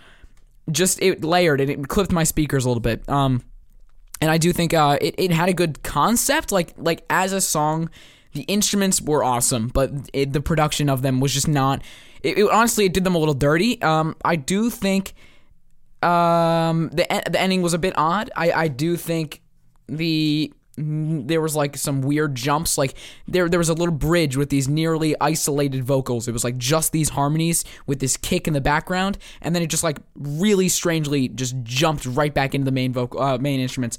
[0.71, 3.07] Just it layered and it clipped my speakers a little bit.
[3.09, 3.43] Um
[4.21, 6.51] and I do think uh, it, it had a good concept.
[6.51, 7.89] Like like as a song,
[8.33, 11.83] the instruments were awesome, but it, the production of them was just not.
[12.23, 13.81] It, it- honestly, it did them a little dirty.
[13.81, 15.13] Um, I do think
[16.01, 18.31] um, the the ending was a bit odd.
[18.35, 19.41] I I do think
[19.87, 22.95] the mm, there was like some weird jumps like
[23.27, 26.93] there there was a little bridge with these nearly isolated vocals it was like just
[26.93, 31.27] these harmonies with this kick in the background and then it just like really strangely
[31.27, 33.97] just jumped right back into the main vocal uh, main instruments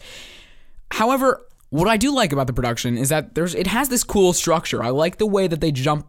[0.93, 4.35] However, what I do like about the production is that there's it has this cool
[4.35, 4.83] structure.
[4.83, 6.07] I like the way that they jump.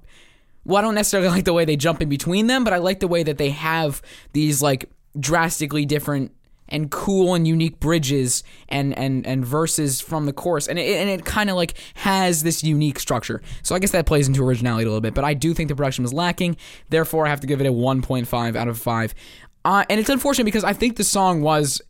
[0.66, 3.00] Well, I don't necessarily like the way they jump in between them, but I like
[3.00, 4.02] the way that they have
[4.34, 6.34] these like drastically different
[6.68, 11.10] and cool and unique bridges and and and verses from the chorus, and it, and
[11.10, 13.42] it kind of like has this unique structure.
[13.62, 15.78] So I guess that plays into originality a little bit, but I do think the
[15.78, 16.58] production was lacking.
[16.90, 19.16] Therefore, I have to give it a 1.5 out of five.
[19.64, 21.82] Uh, and it's unfortunate because I think the song was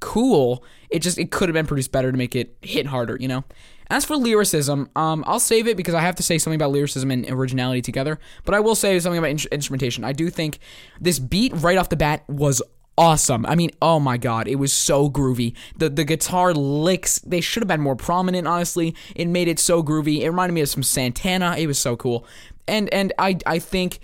[0.00, 0.64] cool.
[0.90, 3.44] It just it could have been produced better to make it hit harder, you know.
[3.90, 7.10] As for lyricism, um, I'll save it because I have to say something about lyricism
[7.10, 8.18] and originality together.
[8.44, 10.04] But I will say something about in- instrumentation.
[10.04, 10.58] I do think
[11.00, 12.62] this beat right off the bat was
[12.96, 13.44] awesome.
[13.44, 15.54] I mean, oh my god, it was so groovy.
[15.76, 18.48] The the guitar licks they should have been more prominent.
[18.48, 20.20] Honestly, it made it so groovy.
[20.20, 21.56] It reminded me of some Santana.
[21.56, 22.26] It was so cool.
[22.66, 24.00] And and I I think.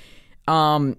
[0.48, 0.96] Um,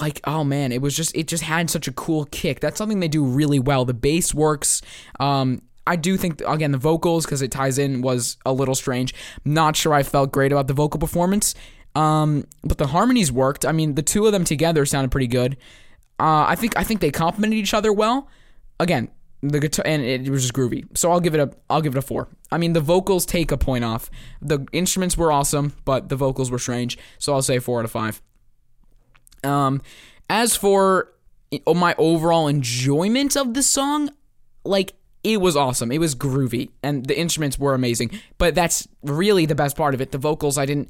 [0.00, 3.00] like oh man it was just it just had such a cool kick that's something
[3.00, 4.82] they do really well the bass works
[5.20, 9.14] um I do think again the vocals because it ties in was a little strange.
[9.44, 11.54] Not sure I felt great about the vocal performance,
[11.94, 13.64] um, but the harmonies worked.
[13.64, 15.56] I mean, the two of them together sounded pretty good.
[16.18, 18.28] Uh, I think I think they complemented each other well.
[18.80, 19.08] Again,
[19.42, 20.86] the guitar and it was just groovy.
[20.96, 22.28] So I'll give it a I'll give it a four.
[22.50, 24.10] I mean, the vocals take a point off.
[24.42, 26.98] The instruments were awesome, but the vocals were strange.
[27.18, 28.20] So I'll say four out of five.
[29.46, 29.82] Um,
[30.28, 31.12] as for
[31.66, 34.10] my overall enjoyment of the song,
[34.64, 35.90] like it was awesome.
[35.90, 38.10] It was groovy, and the instruments were amazing.
[38.38, 40.12] But that's really the best part of it.
[40.12, 40.88] The vocals I didn't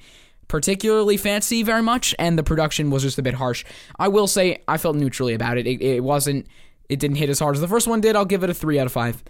[0.49, 3.65] particularly fancy very much, and the production was just a bit harsh.
[3.99, 5.67] I will say I felt neutrally about it.
[5.67, 6.47] It, it wasn't.
[6.89, 8.15] It didn't hit as hard as the first one did.
[8.15, 9.25] I'll give it a three out of five.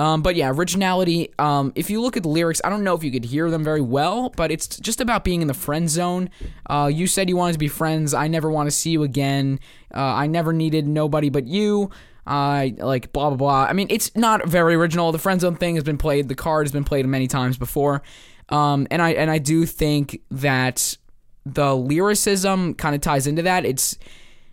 [0.00, 1.28] Um, but yeah, originality.
[1.38, 3.62] Um, if you look at the lyrics, I don't know if you could hear them
[3.62, 6.30] very well, but it's just about being in the friend zone.
[6.70, 8.14] Uh, you said you wanted to be friends.
[8.14, 9.60] I never want to see you again.
[9.94, 11.90] Uh, I never needed nobody but you.
[12.26, 13.66] I like blah blah blah.
[13.68, 15.12] I mean, it's not very original.
[15.12, 16.28] The friend zone thing has been played.
[16.28, 18.00] The card has been played many times before.
[18.48, 20.96] Um, and I and I do think that
[21.44, 23.66] the lyricism kind of ties into that.
[23.66, 23.98] It's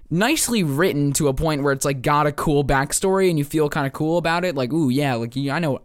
[0.10, 3.70] nicely written to a point where it's like got a cool backstory and you feel
[3.70, 4.56] kind of cool about it.
[4.56, 5.82] Like, ooh, yeah, like I know,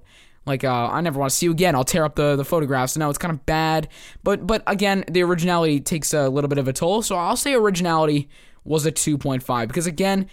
[0.46, 1.74] like uh, I never want to see you again.
[1.74, 2.96] I'll tear up the the photographs.
[2.96, 3.88] No, it's kind of bad,
[4.22, 7.02] but but again, the originality takes a little bit of a toll.
[7.02, 8.28] So I'll say originality
[8.64, 10.28] was a two point five because again.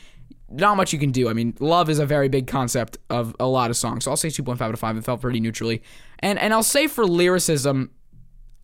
[0.51, 1.29] Not much you can do.
[1.29, 4.05] I mean, love is a very big concept of a lot of songs.
[4.05, 4.97] So I'll say 2.5 out of 5.
[4.97, 5.83] It felt pretty neutrally.
[6.17, 7.91] And and I'll say for lyricism,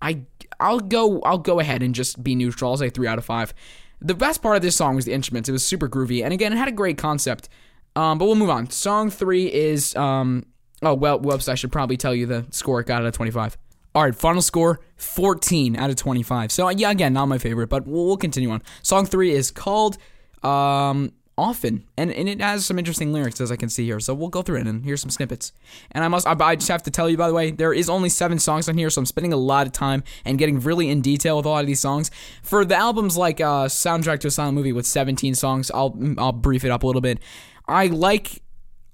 [0.02, 0.22] I
[0.60, 2.72] I'll go I'll go ahead and just be neutral.
[2.72, 3.54] I'll say three out of five.
[4.02, 5.50] The best part of this song was the instruments.
[5.50, 7.50] It was super groovy, and again, it had a great concept.
[7.96, 8.70] Um, but we'll move on.
[8.70, 10.46] Song three is um
[10.82, 11.48] oh well, whoops.
[11.48, 13.58] I should probably tell you the score it got out of twenty five.
[13.94, 16.52] All right, final score 14 out of 25.
[16.52, 18.62] So yeah, again, not my favorite, but we'll, we'll continue on.
[18.84, 19.98] Song three is called
[20.44, 24.14] um often and, and it has some interesting lyrics as i can see here so
[24.14, 25.52] we'll go through it and here's some snippets.
[25.92, 27.90] And i must I, I just have to tell you by the way there is
[27.90, 30.90] only seven songs on here so i'm spending a lot of time and getting really
[30.90, 32.10] in detail with a lot of these songs.
[32.42, 36.32] For the albums like uh soundtrack to a silent movie with 17 songs i'll i'll
[36.32, 37.20] brief it up a little bit.
[37.68, 38.42] I like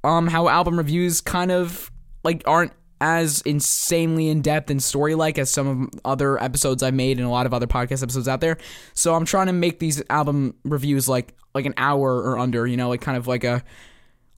[0.03, 1.91] um how album reviews kind of
[2.23, 6.93] like aren't as insanely in depth and story like as some of other episodes I've
[6.93, 8.57] made and a lot of other podcast episodes out there.
[8.93, 12.77] So I'm trying to make these album reviews like like an hour or under, you
[12.77, 13.63] know, like kind of like a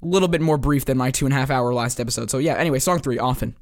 [0.01, 2.31] little bit more brief than my two and a half hour last episode.
[2.31, 3.55] So yeah, anyway, song three, often.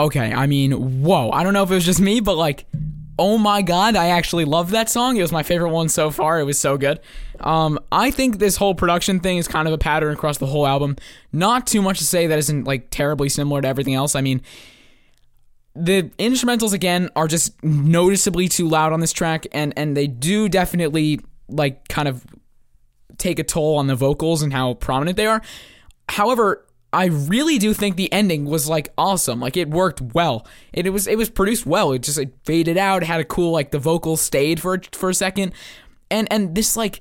[0.00, 1.30] Okay, I mean, whoa.
[1.30, 2.64] I don't know if it was just me, but like,
[3.18, 5.18] oh my god, I actually love that song.
[5.18, 6.40] It was my favorite one so far.
[6.40, 7.00] It was so good.
[7.40, 10.66] Um, I think this whole production thing is kind of a pattern across the whole
[10.66, 10.96] album.
[11.34, 14.14] Not too much to say that isn't like terribly similar to everything else.
[14.14, 14.40] I mean,
[15.76, 20.48] the instrumentals again are just noticeably too loud on this track, and and they do
[20.48, 22.24] definitely like kind of
[23.18, 25.42] take a toll on the vocals and how prominent they are.
[26.08, 29.40] However, I really do think the ending was like awesome.
[29.40, 30.46] Like it worked well.
[30.72, 31.92] It, it was it was produced well.
[31.92, 33.02] It just it faded out.
[33.02, 35.52] Had a cool like the vocals stayed for for a second,
[36.10, 37.00] and and this like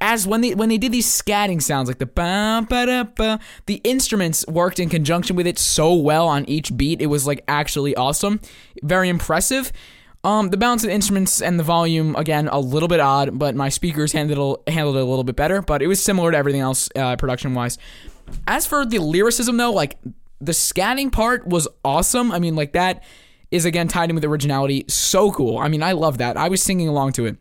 [0.00, 3.40] as when they when they did these scatting sounds like the ba ba da ba,
[3.66, 7.00] the instruments worked in conjunction with it so well on each beat.
[7.00, 8.40] It was like actually awesome,
[8.82, 9.72] very impressive.
[10.22, 13.54] Um, the balance of the instruments and the volume again a little bit odd, but
[13.54, 15.60] my speakers handled handled it a little bit better.
[15.60, 17.78] But it was similar to everything else uh, production wise.
[18.46, 19.98] As for the lyricism though, like
[20.40, 22.30] the scatting part was awesome.
[22.32, 23.02] I mean, like that
[23.50, 24.84] is again tied in with originality.
[24.88, 25.58] So cool.
[25.58, 26.36] I mean, I love that.
[26.36, 27.36] I was singing along to it.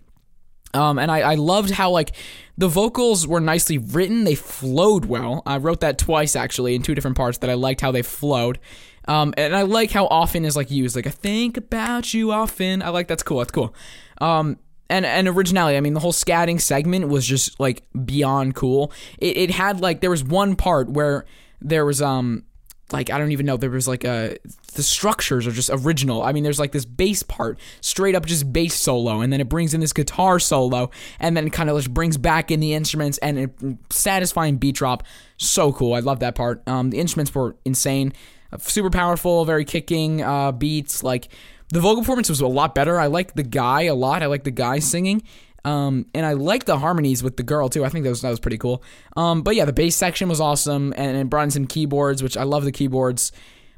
[0.76, 2.16] Um, and I, I loved how like
[2.58, 4.24] the vocals were nicely written.
[4.24, 5.44] They flowed well.
[5.46, 8.60] I wrote that twice actually in two different parts that I liked how they flowed.
[9.08, 10.96] Um, and I like how often is like used.
[10.96, 12.82] Like I think about you often.
[12.82, 13.40] I like that's cool.
[13.40, 13.76] That's cool.
[14.20, 14.58] Um,
[14.94, 15.76] and and originality.
[15.76, 18.92] I mean, the whole scatting segment was just like beyond cool.
[19.18, 21.26] It, it had like there was one part where
[21.62, 22.44] there was um
[22.92, 24.38] like I don't even know there was like a
[24.76, 26.22] the structures are just original.
[26.22, 29.50] I mean, there's like this bass part, straight up just bass solo, and then it
[29.50, 33.18] brings in this guitar solo, and then kind of just brings back in the instruments
[33.18, 33.52] and it,
[33.90, 35.04] satisfying beat drop.
[35.38, 35.96] So cool.
[35.96, 36.62] I love that part.
[36.68, 38.14] Um, the instruments were insane,
[38.60, 41.02] super powerful, very kicking uh, beats.
[41.02, 41.30] Like
[41.74, 43.00] the vocal performance was a lot better.
[43.00, 44.22] I like the guy a lot.
[44.22, 45.24] I like the guy singing.
[45.66, 47.84] Um, and I like the harmonies with the girl too.
[47.84, 48.84] I think that was that was pretty cool.
[49.18, 52.38] Um, but yeah, the bass section was awesome, and it brought in some keyboards, which
[52.38, 53.32] I love the keyboards.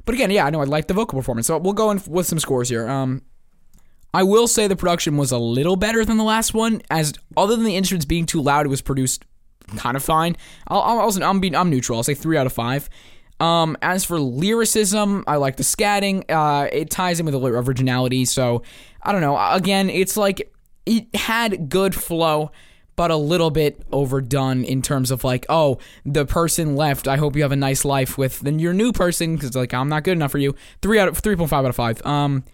[0.04, 1.46] But again, yeah, I know I like the vocal performance.
[1.46, 2.86] So we'll go in with some scores here.
[2.86, 3.22] Um,
[4.12, 7.56] I will say the production was a little better than the last one, as other
[7.56, 9.24] than the instruments being too loud, it was produced
[9.76, 10.36] kind of fine.
[10.68, 11.98] I'll, I'll, I'll I'm being I'm neutral.
[11.98, 12.90] I'll say three out of five.
[13.38, 16.24] Um, as for lyricism, I like the scatting.
[16.30, 18.24] Uh, it ties in with the originality.
[18.24, 18.62] So
[19.02, 19.38] I don't know.
[19.38, 20.52] Again, it's like
[20.86, 22.50] it had good flow,
[22.96, 27.06] but a little bit overdone in terms of like, oh, the person left.
[27.06, 29.88] I hope you have a nice life with then your new person because like I'm
[29.88, 30.54] not good enough for you.
[30.80, 32.04] Three out of three point five out of five.
[32.06, 32.44] Um,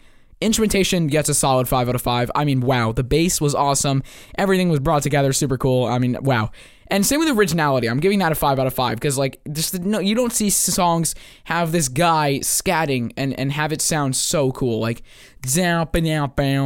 [0.40, 2.30] instrumentation gets a solid five out of five.
[2.34, 4.02] I mean, wow, the bass was awesome.
[4.36, 5.84] Everything was brought together, super cool.
[5.84, 6.50] I mean, wow.
[6.92, 7.88] And same with originality.
[7.88, 10.50] I'm giving that a five out of five because like just no, you don't see
[10.50, 11.14] songs
[11.44, 14.78] have this guy scatting and and have it sound so cool.
[14.78, 15.02] Like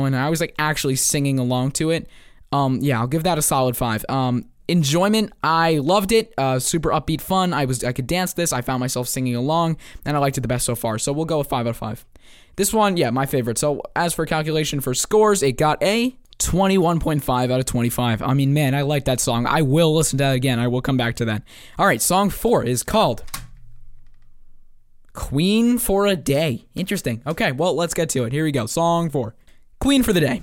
[0.05, 2.09] and I was like actually singing along to it.
[2.51, 4.05] Um, yeah, I'll give that a solid five.
[4.09, 6.35] Um, enjoyment, I loved it.
[6.37, 7.55] Uh, super upbeat fun.
[7.55, 8.53] I was I could dance this.
[8.53, 10.99] I found myself singing along, and I liked it the best so far.
[10.99, 12.05] So we'll go with five out of five.
[12.57, 13.59] This one, yeah, my favorite.
[13.59, 18.22] So as for calculation for scores, it got a 21.5 out of 25.
[18.22, 19.47] I mean, man, I like that song.
[19.47, 20.59] I will listen to that again.
[20.59, 21.43] I will come back to that.
[21.78, 23.24] All right, song four is called
[25.12, 26.66] Queen for a Day.
[26.74, 27.22] Interesting.
[27.26, 28.32] Okay, well, let's get to it.
[28.32, 28.66] Here we go.
[28.66, 29.34] Song four
[29.80, 30.43] Queen for the Day.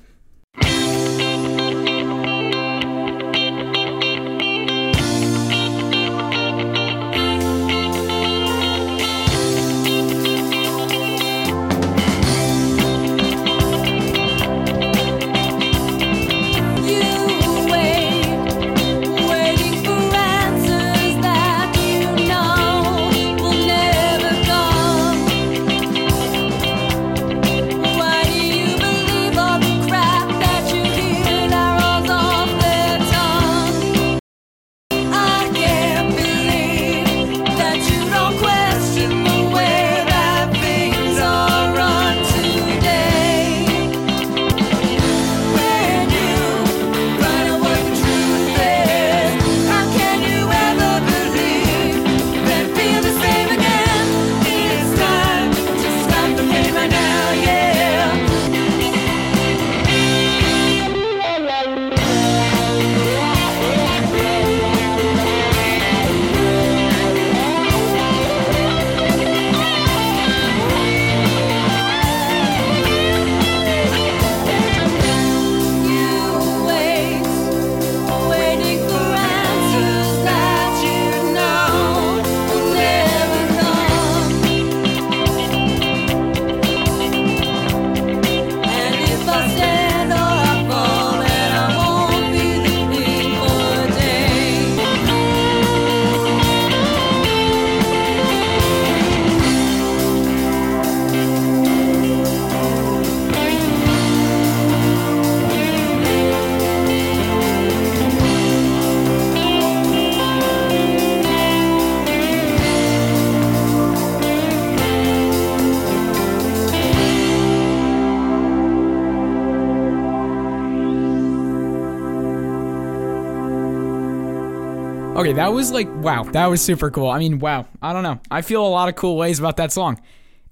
[125.43, 127.09] That was like wow, that was super cool.
[127.09, 127.67] I mean, wow.
[127.81, 128.21] I don't know.
[128.31, 130.01] I feel a lot of cool ways about that song.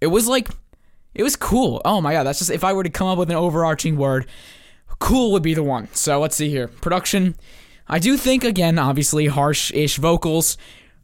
[0.02, 0.50] It was like
[1.14, 1.82] it was cool.
[1.86, 4.28] Oh my god, that's just if I were to come up with an overarching word,
[5.00, 5.88] cool would be the one.
[5.94, 6.68] So let's see here.
[6.68, 7.36] Production.
[7.88, 10.58] I do think again, obviously harsh-ish vocals.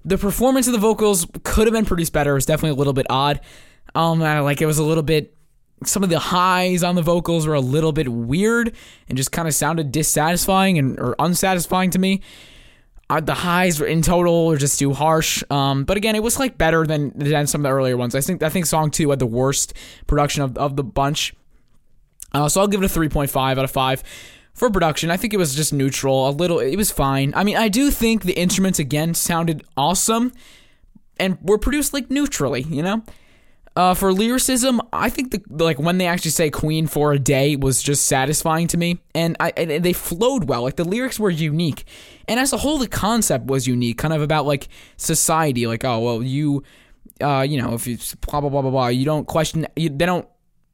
[0.04, 2.32] The performance of the vocals could have been produced better.
[2.32, 3.40] It was definitely a little bit odd.
[3.96, 5.34] Um, like it was a little bit.
[5.86, 8.76] Some of the highs on the vocals were a little bit weird
[9.08, 12.22] and just kind of sounded dissatisfying and or unsatisfying to me.
[13.10, 15.42] The highs in total were just too harsh.
[15.50, 18.16] Um, but again, it was like better than than some of the earlier ones.
[18.16, 19.74] I think I think song two had the worst
[20.08, 21.34] production of, of the bunch.
[22.34, 24.04] Uh, so I'll give it a 3.5 out of 5
[24.54, 25.10] for production.
[25.10, 26.60] I think it was just neutral, a little.
[26.60, 27.32] It was fine.
[27.36, 30.34] I mean, I do think the instruments again sounded awesome
[31.18, 32.64] and were produced like neutrally.
[32.64, 33.04] You know.
[33.78, 37.56] Uh, for lyricism, I think the like when they actually say "Queen for a day"
[37.56, 40.64] was just satisfying to me, and I and they flowed well.
[40.64, 41.86] Like the lyrics were unique,
[42.28, 44.00] and as a whole, the concept was unique.
[44.00, 44.68] Kind of about like
[44.98, 46.64] society, like oh well, you,
[47.22, 50.08] uh, you know, if you blah blah blah blah blah, you don't question, you, they
[50.08, 50.28] don't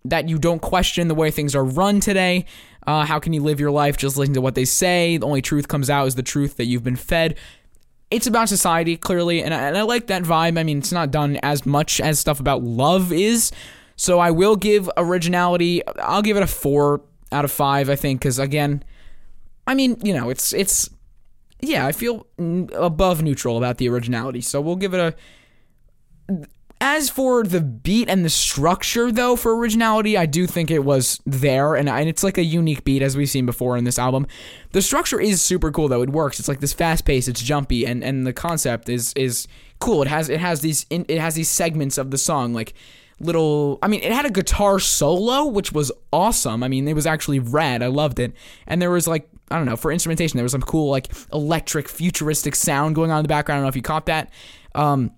[0.05, 2.45] that you don't question the way things are run today.
[2.87, 5.17] Uh, how can you live your life just listening to what they say?
[5.17, 7.35] The only truth comes out is the truth that you've been fed
[8.13, 10.57] it's about society clearly and I, and I like that vibe.
[10.57, 13.51] I mean it's not done as much as stuff about love is.
[13.95, 17.01] So i will give originality i'll give it a four
[17.31, 18.83] out of five i think because again
[19.67, 20.89] i mean you know it's it's
[21.61, 22.25] yeah i feel
[22.73, 24.41] above neutral about the originality.
[24.41, 25.15] So we'll give it a
[26.83, 31.21] as for the beat and the structure, though, for originality, I do think it was
[31.25, 34.27] there, and, and it's like a unique beat as we've seen before in this album.
[34.73, 36.01] The structure is super cool, though.
[36.01, 36.39] It works.
[36.39, 37.29] It's like this fast pace.
[37.29, 39.47] It's jumpy, and, and the concept is is
[39.79, 40.01] cool.
[40.01, 42.73] It has it has these it has these segments of the song, like
[43.17, 43.79] little.
[43.81, 46.63] I mean, it had a guitar solo, which was awesome.
[46.63, 47.81] I mean, it was actually rad.
[47.81, 48.33] I loved it,
[48.67, 51.87] and there was like I don't know for instrumentation, there was some cool like electric
[51.87, 53.55] futuristic sound going on in the background.
[53.55, 54.33] I don't know if you caught that.
[54.75, 55.11] Um,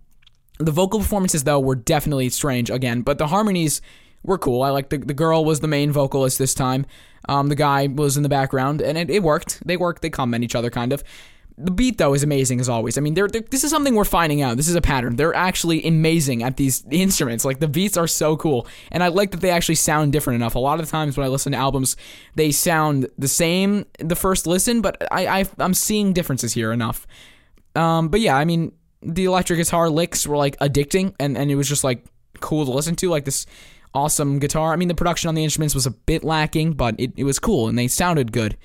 [0.60, 3.82] the vocal performances though were definitely strange again, but the harmonies
[4.24, 4.64] were cool.
[4.64, 6.86] I like the the girl was the main vocalist this time.
[7.28, 9.66] Um, the guy was in the background, and it, it worked.
[9.66, 10.01] They worked.
[10.01, 11.03] They complement each other kind of.
[11.58, 12.97] The beat though is amazing as always.
[12.97, 14.58] I mean, they're, they're, this is something we're finding out.
[14.58, 15.16] This is a pattern.
[15.16, 17.45] They're actually amazing at these instruments.
[17.45, 20.56] Like the beats are so cool, and I like that they actually sound different enough.
[20.56, 21.95] A lot of times when I listen to albums,
[22.36, 27.08] they sound the same the first listen, but I, I I'm seeing differences here enough.
[27.76, 28.72] Um, but yeah, I mean,
[29.06, 32.03] the electric guitar licks were like addicting, and, and it was just like
[32.41, 33.45] cool to listen to, like this
[33.93, 34.74] awesome guitar.
[34.74, 37.39] I mean, the production on the instruments was a bit lacking, but it, it was
[37.39, 38.58] cool and they sounded good.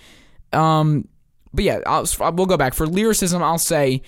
[0.52, 1.06] Um,
[1.54, 3.40] but yeah, I'll, we'll go back for lyricism.
[3.42, 4.02] I'll say,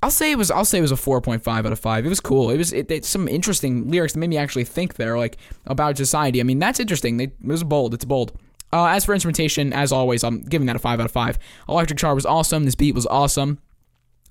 [0.00, 2.06] I'll say it was, I'll say it was a four point five out of five.
[2.06, 2.50] It was cool.
[2.50, 6.40] It was, it, some interesting lyrics that made me actually think there, like about society.
[6.40, 7.16] I mean, that's interesting.
[7.16, 7.92] They, it was bold.
[7.94, 8.32] It's bold.
[8.72, 11.38] Uh, as for instrumentation, as always, I'm giving that a five out of five.
[11.68, 12.64] Electric guitar was awesome.
[12.64, 13.58] This beat was awesome.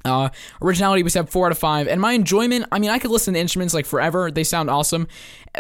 [0.06, 0.30] Uh,
[0.62, 2.66] originality was at four out of five, and my enjoyment.
[2.72, 5.08] I mean, I could listen to instruments like forever; they sound awesome,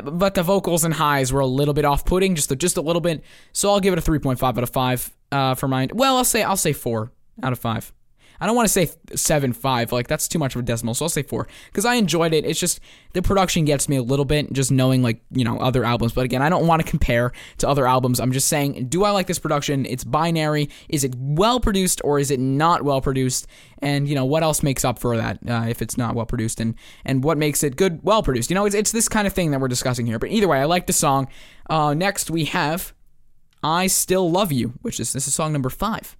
[0.03, 3.01] but the vocals and highs were a little bit off-putting, just a, just a little
[3.01, 3.23] bit.
[3.53, 5.89] So I'll give it a three point five out of five uh, for mine.
[5.93, 7.93] Well, I'll say I'll say four out of five.
[8.39, 10.93] I don't want to say seven five, like that's too much of a decimal.
[10.93, 12.45] So I'll say four because I enjoyed it.
[12.45, 12.79] It's just
[13.13, 16.13] the production gets me a little bit, just knowing like you know other albums.
[16.13, 18.19] But again, I don't want to compare to other albums.
[18.19, 19.85] I'm just saying, do I like this production?
[19.85, 20.69] It's binary.
[20.89, 23.47] Is it well produced or is it not well produced?
[23.79, 26.59] And you know what else makes up for that uh, if it's not well produced,
[26.59, 26.75] and
[27.05, 28.49] and what makes it good, well produced?
[28.49, 30.19] You know, it's it's this kind of thing that we're discussing here.
[30.19, 31.27] But either way, I like the song.
[31.69, 32.93] Uh, next we have
[33.61, 36.17] "I Still Love You," which is this is song number five.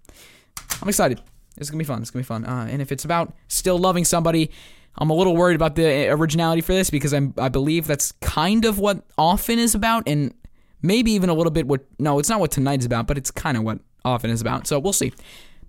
[0.81, 1.21] I'm excited.
[1.57, 2.01] It's gonna be fun.
[2.01, 2.45] It's gonna be fun.
[2.45, 4.51] Uh, and if it's about still loving somebody,
[4.97, 8.65] I'm a little worried about the originality for this because I'm I believe that's kind
[8.65, 10.33] of what often is about, and
[10.81, 11.85] maybe even a little bit what.
[11.99, 14.67] No, it's not what tonight's about, but it's kind of what often is about.
[14.67, 15.13] So we'll see.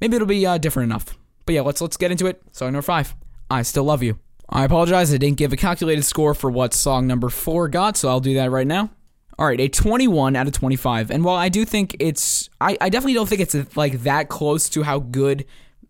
[0.00, 1.16] Maybe it'll be uh, different enough.
[1.46, 2.42] But yeah, let's let's get into it.
[2.52, 3.14] Song number five.
[3.50, 4.18] I still love you.
[4.48, 5.12] I apologize.
[5.12, 8.34] I didn't give a calculated score for what song number four got, so I'll do
[8.34, 8.90] that right now.
[9.38, 11.10] All right, a 21 out of 25.
[11.10, 14.68] And while I do think it's, I, I definitely don't think it's like that close
[14.70, 15.44] to how good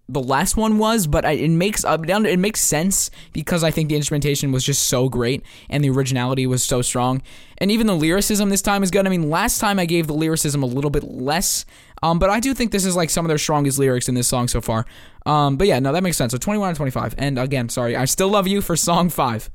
[0.08, 3.88] the last one was, but I, it makes uh, it makes sense because I think
[3.88, 7.22] the instrumentation was just so great and the originality was so strong,
[7.58, 9.06] and even the lyricism this time is good.
[9.06, 11.64] I mean, last time I gave the lyricism a little bit less,
[12.02, 14.28] um, but I do think this is like some of their strongest lyrics in this
[14.28, 14.84] song so far.
[15.24, 16.32] Um, but yeah, no, that makes sense.
[16.32, 19.50] So 21 and 25, and again, sorry, I still love you for song five.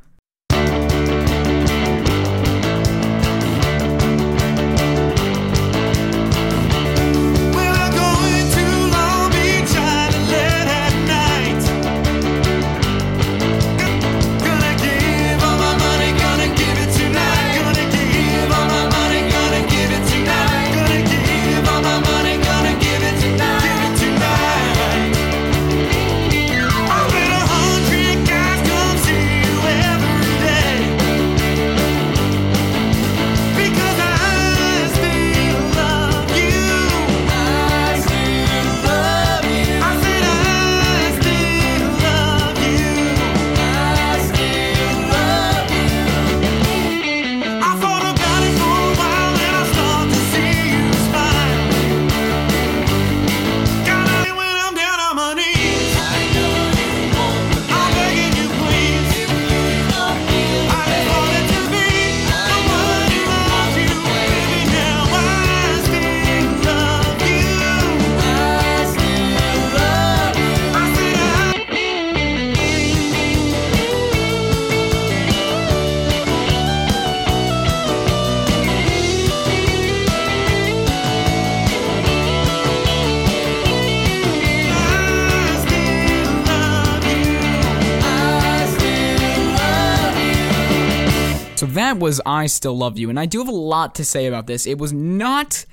[92.09, 93.09] Was I Still Love You.
[93.09, 94.65] And I do have a lot to say about this.
[94.65, 95.65] It was not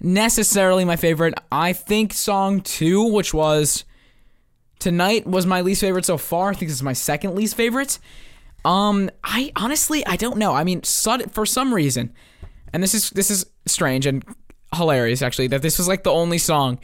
[0.00, 1.34] necessarily my favorite.
[1.50, 3.84] I think song two, which was
[4.78, 6.50] Tonight, was my least favorite so far.
[6.50, 7.98] I think this is my second least favorite.
[8.64, 10.52] Um, I honestly, I don't know.
[10.52, 12.14] I mean, for some reason,
[12.72, 14.24] and this is this is strange and
[14.74, 16.78] hilarious actually that this was like the only song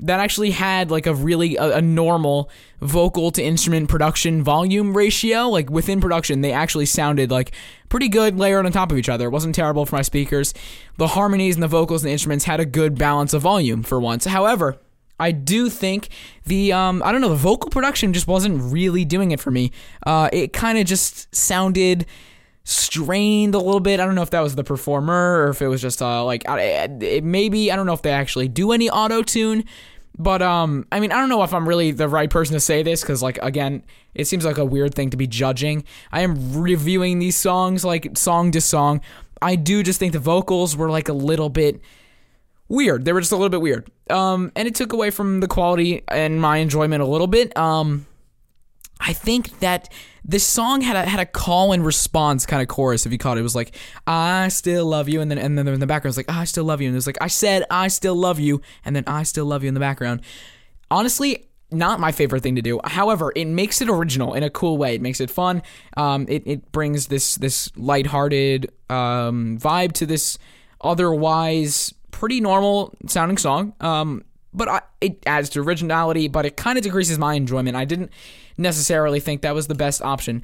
[0.00, 5.48] that actually had like a really a, a normal vocal to instrument production volume ratio
[5.48, 7.52] like within production they actually sounded like
[7.88, 9.26] pretty good layered on top of each other.
[9.26, 10.52] It wasn't terrible for my speakers.
[10.96, 14.00] The harmonies and the vocals and the instruments had a good balance of volume for
[14.00, 14.24] once.
[14.24, 14.78] However
[15.18, 16.08] I do think
[16.44, 19.70] the um I don't know the vocal production just wasn't really doing it for me.
[20.04, 22.06] Uh, it kind of just sounded
[22.64, 24.00] strained a little bit.
[24.00, 26.44] I don't know if that was the performer or if it was just uh like
[27.22, 29.64] maybe I don't know if they actually do any auto tune.
[30.16, 32.84] But um, I mean, I don't know if I'm really the right person to say
[32.84, 33.82] this because, like, again,
[34.14, 35.82] it seems like a weird thing to be judging.
[36.12, 39.00] I am reviewing these songs like song to song.
[39.42, 41.80] I do just think the vocals were like a little bit
[42.68, 43.04] weird.
[43.04, 43.90] They were just a little bit weird.
[44.08, 47.56] Um, and it took away from the quality and my enjoyment a little bit.
[47.58, 48.06] Um,
[49.00, 49.92] I think that
[50.24, 53.04] this song had a had a call and response kind of chorus.
[53.04, 55.68] If you caught it, it was like "I still love you," and then and then
[55.68, 57.64] in the background was like "I still love you," and it was like "I said
[57.70, 60.22] I still love you," and then "I still love you" in the background.
[60.90, 62.80] Honestly, not my favorite thing to do.
[62.84, 64.94] However, it makes it original in a cool way.
[64.94, 65.62] It makes it fun.
[65.96, 70.38] Um, it it brings this this lighthearted um, vibe to this
[70.80, 73.74] otherwise pretty normal sounding song.
[73.80, 77.76] Um, but I, it adds to originality, but it kind of decreases my enjoyment.
[77.76, 78.10] I didn't
[78.56, 80.42] necessarily think that was the best option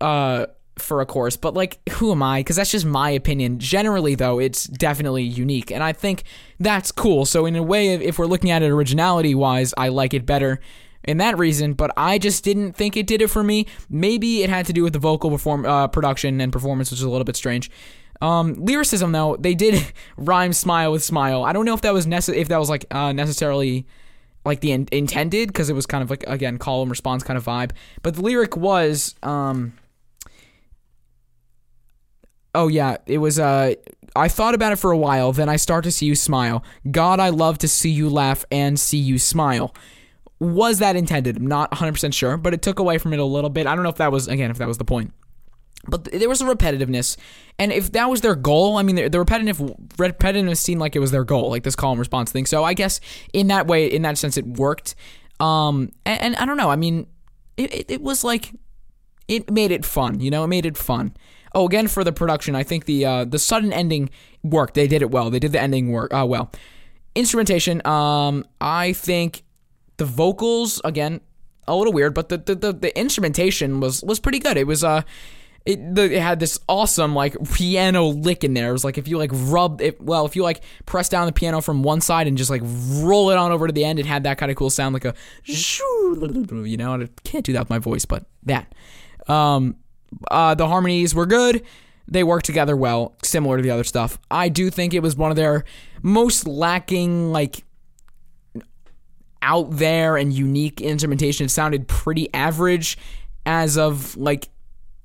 [0.00, 0.46] uh,
[0.78, 2.40] for a course, but like, who am I?
[2.40, 3.58] Because that's just my opinion.
[3.58, 6.24] Generally, though, it's definitely unique, and I think
[6.60, 7.24] that's cool.
[7.24, 10.60] So, in a way, if- we're looking at it originality wise, I like it better
[11.04, 11.72] in that reason.
[11.72, 13.66] But I just didn't think it did it for me.
[13.88, 17.04] Maybe it had to do with the vocal perform uh, production and performance, which is
[17.04, 17.70] a little bit strange.
[18.20, 19.82] Um, lyricism though, they did
[20.16, 21.42] rhyme smile with smile.
[21.44, 23.86] I don't know if that was necess- if that was like uh, necessarily
[24.46, 27.36] like the in- intended because it was kind of like again call and response kind
[27.36, 27.72] of vibe.
[28.02, 29.74] But the lyric was um
[32.54, 33.74] Oh yeah, it was uh
[34.14, 36.64] I thought about it for a while, then I start to see you smile.
[36.90, 39.74] God, I love to see you laugh and see you smile.
[40.38, 41.36] Was that intended?
[41.36, 43.66] I'm not 100% sure, but it took away from it a little bit.
[43.66, 45.12] I don't know if that was again if that was the point
[45.88, 47.16] but there was a repetitiveness.
[47.58, 49.58] And if that was their goal i mean the, the repetitive
[49.96, 52.46] repetitiveness seemed like it was their goal like this call and response thing.
[52.46, 53.00] So i guess
[53.32, 54.94] in that way in that sense it worked.
[55.40, 57.06] Um and, and i don't know i mean
[57.56, 58.52] it, it, it was like
[59.28, 61.14] it made it fun you know it made it fun.
[61.54, 64.10] Oh again for the production i think the uh the sudden ending
[64.42, 64.74] worked.
[64.74, 65.30] They did it well.
[65.30, 66.50] They did the ending work uh well.
[67.14, 69.42] Instrumentation um i think
[69.96, 71.20] the vocals again
[71.66, 74.56] a little weird but the the, the, the instrumentation was was pretty good.
[74.56, 75.02] It was uh
[75.66, 78.68] it, the, it had this awesome like piano lick in there.
[78.68, 81.32] It was like if you like rub it, well, if you like press down the
[81.32, 84.06] piano from one side and just like roll it on over to the end, it
[84.06, 85.14] had that kind of cool sound, like a
[85.44, 86.94] you know.
[86.94, 88.72] And I can't do that with my voice, but that.
[89.28, 89.76] Um,
[90.30, 91.64] uh, the harmonies were good.
[92.06, 94.18] They worked together well, similar to the other stuff.
[94.30, 95.64] I do think it was one of their
[96.00, 97.64] most lacking, like
[99.42, 101.46] out there and unique instrumentation.
[101.46, 102.96] It sounded pretty average
[103.44, 104.48] as of like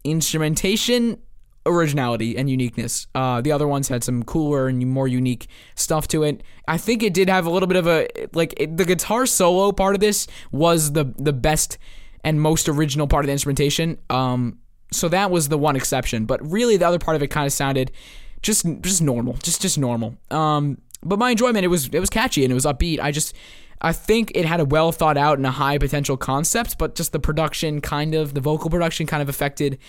[0.04, 1.22] instrumentation,
[1.66, 3.08] originality, and uniqueness.
[3.14, 6.44] Uh, the other ones had some cooler and more unique stuff to it.
[6.68, 9.72] I think it did have a little bit of a like it, the guitar solo
[9.72, 11.78] part of this was the the best
[12.24, 13.98] and most original part of the instrumentation.
[14.10, 14.60] Um,
[14.92, 17.54] so that was the one exception, but really the other part of it kind of
[17.54, 17.92] sounded
[18.42, 20.18] just just normal, just just normal.
[20.30, 23.00] Um, but my enjoyment it was it was catchy and it was upbeat.
[23.00, 23.36] I just
[23.82, 27.12] I think it had a well thought out and a high potential concept, but just
[27.12, 29.80] the production kind of the vocal production kind of affected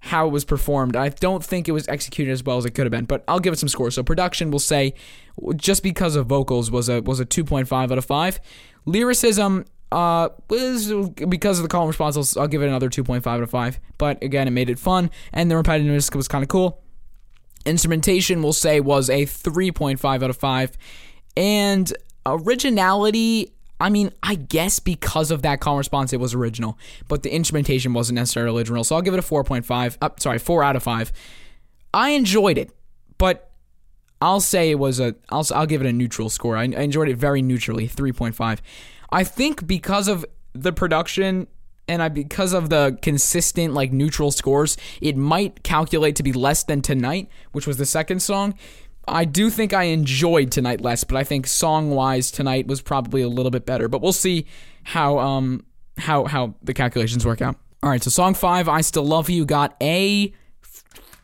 [0.00, 0.96] how it was performed.
[0.96, 3.40] I don't think it was executed as well as it could have been, but I'll
[3.40, 3.94] give it some scores.
[3.94, 4.94] So production, we'll say,
[5.56, 8.40] just because of vocals, was a was a two point five out of five.
[8.86, 10.92] Lyricism, uh, was
[11.28, 12.16] because of the call and response.
[12.16, 13.80] I'll, I'll give it another two point five out of five.
[13.98, 16.82] But again, it made it fun, and the repetitiveness was kind of cool.
[17.66, 20.72] Instrumentation, we'll say, was a three point five out of five,
[21.36, 21.92] and
[22.26, 23.52] originality.
[23.80, 27.94] I mean, I guess because of that and response, it was original, but the instrumentation
[27.94, 28.84] wasn't necessarily original.
[28.84, 29.96] So I'll give it a 4.5.
[30.02, 31.12] Uh, sorry, 4 out of 5.
[31.94, 32.70] I enjoyed it,
[33.16, 33.50] but
[34.20, 35.14] I'll say it was a.
[35.30, 36.56] I'll I'll give it a neutral score.
[36.56, 38.58] I, I enjoyed it very neutrally, 3.5.
[39.10, 41.46] I think because of the production
[41.88, 46.62] and I because of the consistent like neutral scores, it might calculate to be less
[46.64, 48.54] than tonight, which was the second song.
[49.08, 53.22] I do think I enjoyed tonight less, but I think song wise tonight was probably
[53.22, 53.88] a little bit better.
[53.88, 54.46] But we'll see
[54.84, 55.64] how um
[55.98, 57.56] how how the calculations work out.
[57.82, 60.34] All right, so song five, I still love you, got a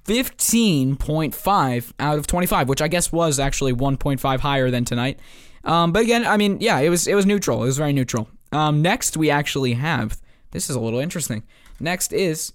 [0.07, 5.19] 15.5 out of 25, which I guess was actually 1.5 higher than tonight.
[5.65, 7.63] Um, but again, I mean, yeah, it was it was neutral.
[7.63, 8.29] It was very neutral.
[8.53, 10.21] Um, next, we actually have
[10.53, 11.43] this is a little interesting.
[11.81, 12.53] Next is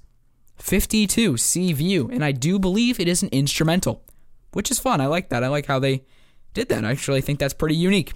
[0.58, 4.02] 52 C View, and I do believe it is an instrumental,
[4.54, 5.02] which is fun.
[5.02, 5.44] I like that.
[5.44, 6.04] I like how they
[6.54, 6.86] did that.
[6.86, 8.14] I actually think that's pretty unique.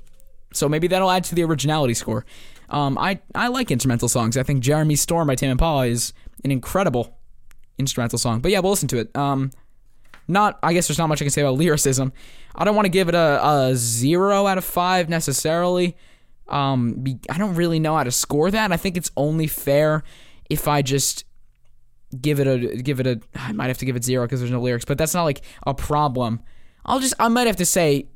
[0.53, 2.25] So maybe that'll add to the originality score.
[2.69, 4.37] Um, I I like instrumental songs.
[4.37, 6.13] I think Jeremy Storm by Tame Impala is
[6.43, 7.17] an incredible
[7.77, 8.39] instrumental song.
[8.39, 9.15] But yeah, we'll listen to it.
[9.15, 9.51] Um,
[10.27, 12.13] not I guess there's not much I can say about lyricism.
[12.55, 15.95] I don't want to give it a, a zero out of five necessarily.
[16.47, 18.71] Um, I don't really know how to score that.
[18.71, 20.03] I think it's only fair
[20.49, 21.25] if I just
[22.21, 23.21] give it a give it a.
[23.35, 25.41] I might have to give it zero because there's no lyrics, but that's not like
[25.65, 26.41] a problem.
[26.85, 28.07] I'll just I might have to say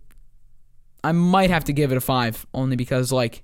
[1.04, 3.43] I might have to give it a five only because like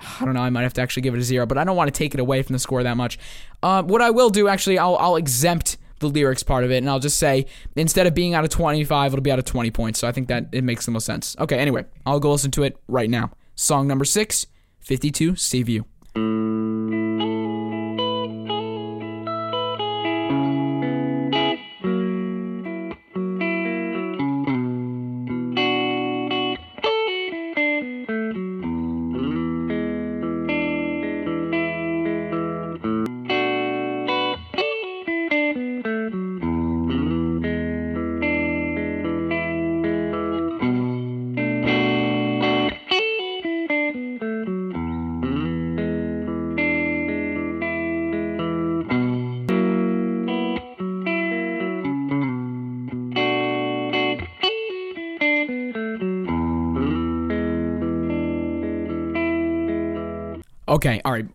[0.00, 0.40] I don't know.
[0.40, 2.14] I might have to actually give it a zero, but I don't want to take
[2.14, 3.18] it away from the score that much.
[3.62, 6.90] Uh, what I will do actually, I'll I'll exempt the lyrics part of it, and
[6.90, 7.46] I'll just say
[7.76, 9.98] instead of being out of 25, it'll be out of 20 points.
[10.00, 11.36] So I think that it makes the most sense.
[11.38, 11.58] Okay.
[11.58, 13.30] Anyway, I'll go listen to it right now.
[13.54, 14.46] Song number six,
[14.80, 15.84] 52, Sea View.
[60.84, 61.26] Okay, all right.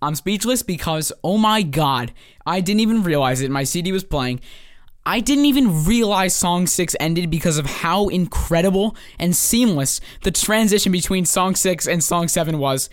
[0.00, 2.12] I'm speechless because oh my god,
[2.46, 3.50] I didn't even realize it.
[3.50, 4.40] My CD was playing.
[5.04, 10.90] I didn't even realize song 6 ended because of how incredible and seamless the transition
[10.90, 12.88] between song 6 and song 7 was.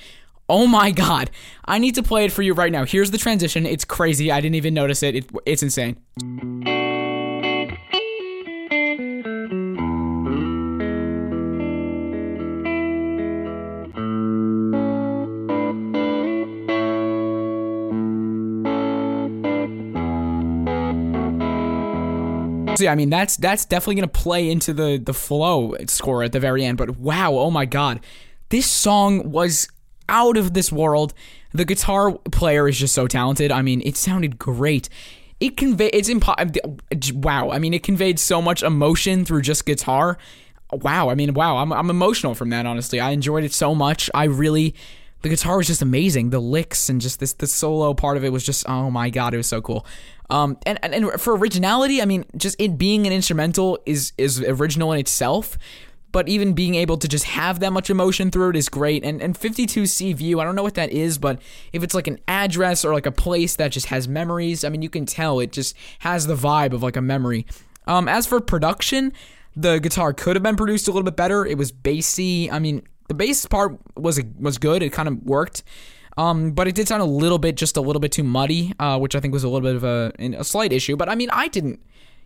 [0.50, 1.32] Oh my god.
[1.64, 2.84] I need to play it for you right now.
[2.86, 3.66] Here's the transition.
[3.66, 4.30] It's crazy.
[4.32, 5.16] I didn't even notice it.
[5.16, 5.96] it it's insane.
[22.78, 26.40] So I mean that's that's definitely gonna play into the the flow score at the
[26.40, 26.78] very end.
[26.78, 28.00] But wow, oh my god,
[28.50, 29.68] this song was
[30.10, 31.14] out of this world.
[31.54, 33.52] The guitar player is just so talented.
[33.52, 34.90] I mean, it sounded great.
[35.40, 37.52] It convey it's impo- wow.
[37.52, 40.18] I mean, it conveyed so much emotion through just guitar.
[40.72, 41.10] Wow.
[41.10, 41.58] I mean, wow.
[41.58, 42.66] I'm I'm emotional from that.
[42.66, 44.10] Honestly, I enjoyed it so much.
[44.14, 44.76] I really.
[45.22, 46.32] The guitar was just amazing.
[46.32, 49.34] The licks and just this the solo part of it was just oh my god,
[49.34, 49.86] it was so cool.
[50.34, 54.42] Um, and, and and for originality, I mean, just it being an instrumental is is
[54.42, 55.60] original in itself.
[56.12, 59.04] But even being able to just have that much emotion through it is great.
[59.04, 61.40] And and 52C view, I don't know what that is, but
[61.72, 64.82] if it's like an address or like a place that just has memories, I mean,
[64.82, 67.46] you can tell it just has the vibe of like a memory.
[67.86, 69.14] Um, as for production,
[69.56, 71.46] the guitar could have been produced a little bit better.
[71.46, 72.50] It was bassy.
[72.50, 74.82] I mean, the bass part was was good.
[74.82, 75.64] It kind of worked.
[76.18, 79.00] Um, but it did sound a little bit, just a little bit too muddy, uh,
[79.00, 80.96] which I think was a little bit of a, a slight issue.
[80.96, 81.82] But I mean, I didn't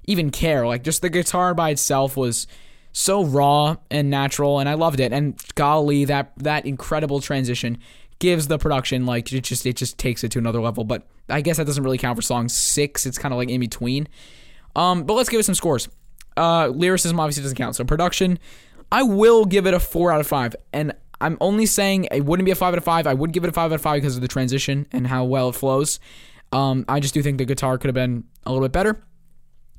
[0.05, 0.67] even care.
[0.67, 2.47] Like, just the guitar by itself was
[2.91, 5.13] so raw and natural, and I loved it.
[5.13, 7.77] And golly, that that incredible transition
[8.19, 10.83] gives the production like it just it just takes it to another level.
[10.83, 13.05] But I guess that doesn't really count for song six.
[13.05, 14.07] It's kind of like in between.
[14.75, 15.88] Um, but let's give it some scores.
[16.35, 17.75] Uh, lyricism obviously doesn't count.
[17.75, 18.38] So production,
[18.91, 22.45] I will give it a four out of five, and I'm only saying it wouldn't
[22.45, 23.07] be a five out of five.
[23.07, 25.24] I would give it a five out of five because of the transition and how
[25.24, 25.99] well it flows.
[26.51, 29.03] Um, I just do think the guitar could have been a little bit better.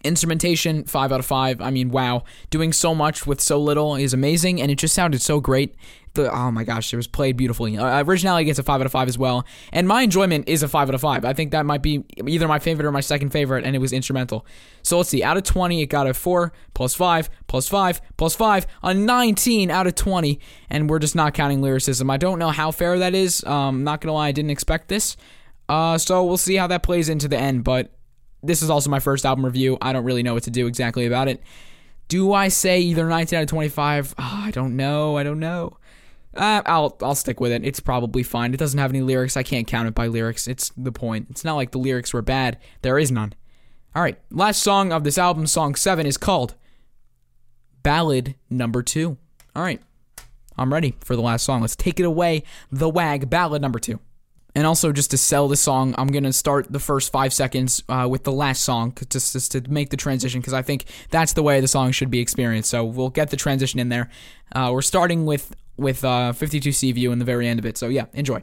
[0.04, 1.60] Instrumentation, five out of five.
[1.60, 5.20] I mean, wow, doing so much with so little is amazing, and it just sounded
[5.20, 5.74] so great.
[6.14, 7.76] The oh my gosh, it was played beautifully.
[7.76, 10.68] Uh, originality gets a five out of five as well, and my enjoyment is a
[10.68, 11.24] five out of five.
[11.24, 13.92] I think that might be either my favorite or my second favorite, and it was
[13.92, 14.46] instrumental.
[14.82, 18.34] So let's see, out of twenty, it got a four plus five plus five plus
[18.34, 20.40] five, a nineteen out of twenty,
[20.70, 22.08] and we're just not counting lyricism.
[22.08, 23.42] I don't know how fair that is.
[23.44, 25.16] Um, not gonna lie, I didn't expect this.
[25.68, 27.92] Uh, so we'll see how that plays into the end, but
[28.42, 29.78] this is also my first album review.
[29.80, 31.42] I don't really know what to do exactly about it.
[32.08, 34.14] Do I say either 19 out of 25?
[34.18, 35.16] Oh, I don't know.
[35.16, 35.76] I don't know.
[36.34, 37.64] Uh, I'll I'll stick with it.
[37.64, 38.54] It's probably fine.
[38.54, 39.36] It doesn't have any lyrics.
[39.36, 40.46] I can't count it by lyrics.
[40.46, 41.28] It's the point.
[41.30, 42.58] It's not like the lyrics were bad.
[42.82, 43.34] There is none.
[43.94, 44.18] All right.
[44.30, 46.54] Last song of this album, song 7 is called
[47.82, 49.16] Ballad Number 2.
[49.56, 49.80] All right.
[50.56, 51.62] I'm ready for the last song.
[51.62, 52.42] Let's take it away.
[52.70, 53.98] The Wag Ballad Number 2.
[54.54, 58.08] And also, just to sell the song, I'm gonna start the first five seconds uh,
[58.10, 61.42] with the last song just, just to make the transition, because I think that's the
[61.42, 62.70] way the song should be experienced.
[62.70, 64.10] So we'll get the transition in there.
[64.54, 67.78] Uh, we're starting with with uh, 52 C view in the very end of it.
[67.78, 68.42] So yeah, enjoy.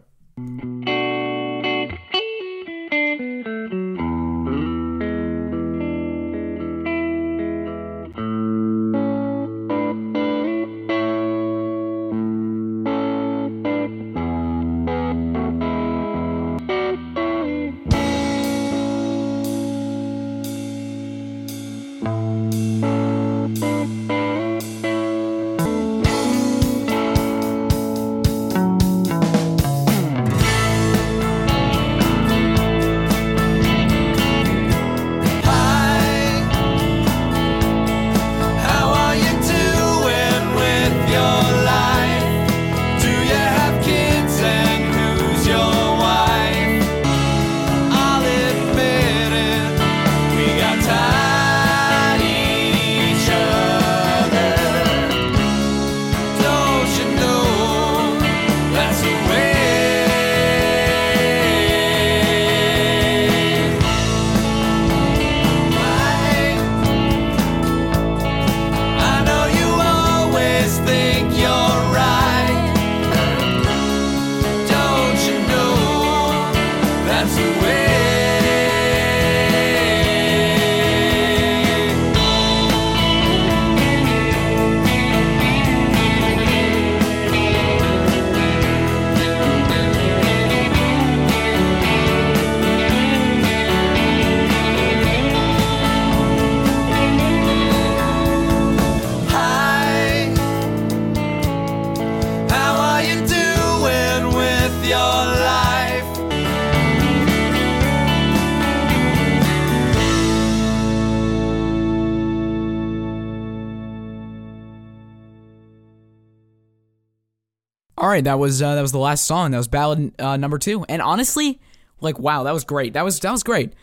[118.22, 119.52] That was uh, that was the last song.
[119.52, 120.86] That was ballad uh, number two.
[120.88, 121.60] And honestly,
[122.02, 122.94] like wow, that was great.
[122.94, 123.74] That was that was great.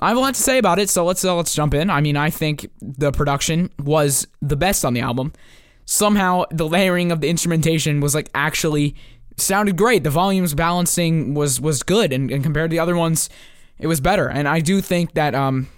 [0.00, 1.88] I have a lot to say about it, so let's uh, let's jump in.
[1.88, 5.32] I mean, I think the production was the best on the album.
[5.86, 8.96] Somehow, the layering of the instrumentation was like actually
[9.36, 10.02] sounded great.
[10.02, 13.28] The volumes balancing was was good, and, and compared to the other ones,
[13.78, 14.28] it was better.
[14.28, 15.68] And I do think that um,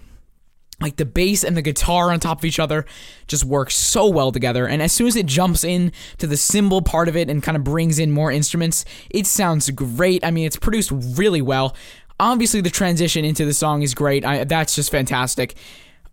[0.81, 2.85] like the bass and the guitar on top of each other
[3.27, 4.67] just work so well together.
[4.67, 7.57] And as soon as it jumps in to the cymbal part of it and kind
[7.57, 10.25] of brings in more instruments it sounds great.
[10.25, 11.75] I mean it's produced really well.
[12.21, 14.25] Obviously the transition into the song is great.
[14.25, 15.55] I, that's just fantastic.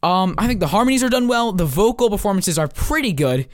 [0.01, 1.51] Um, i think the harmonies are done well.
[1.51, 3.47] The vocal performances are pretty good.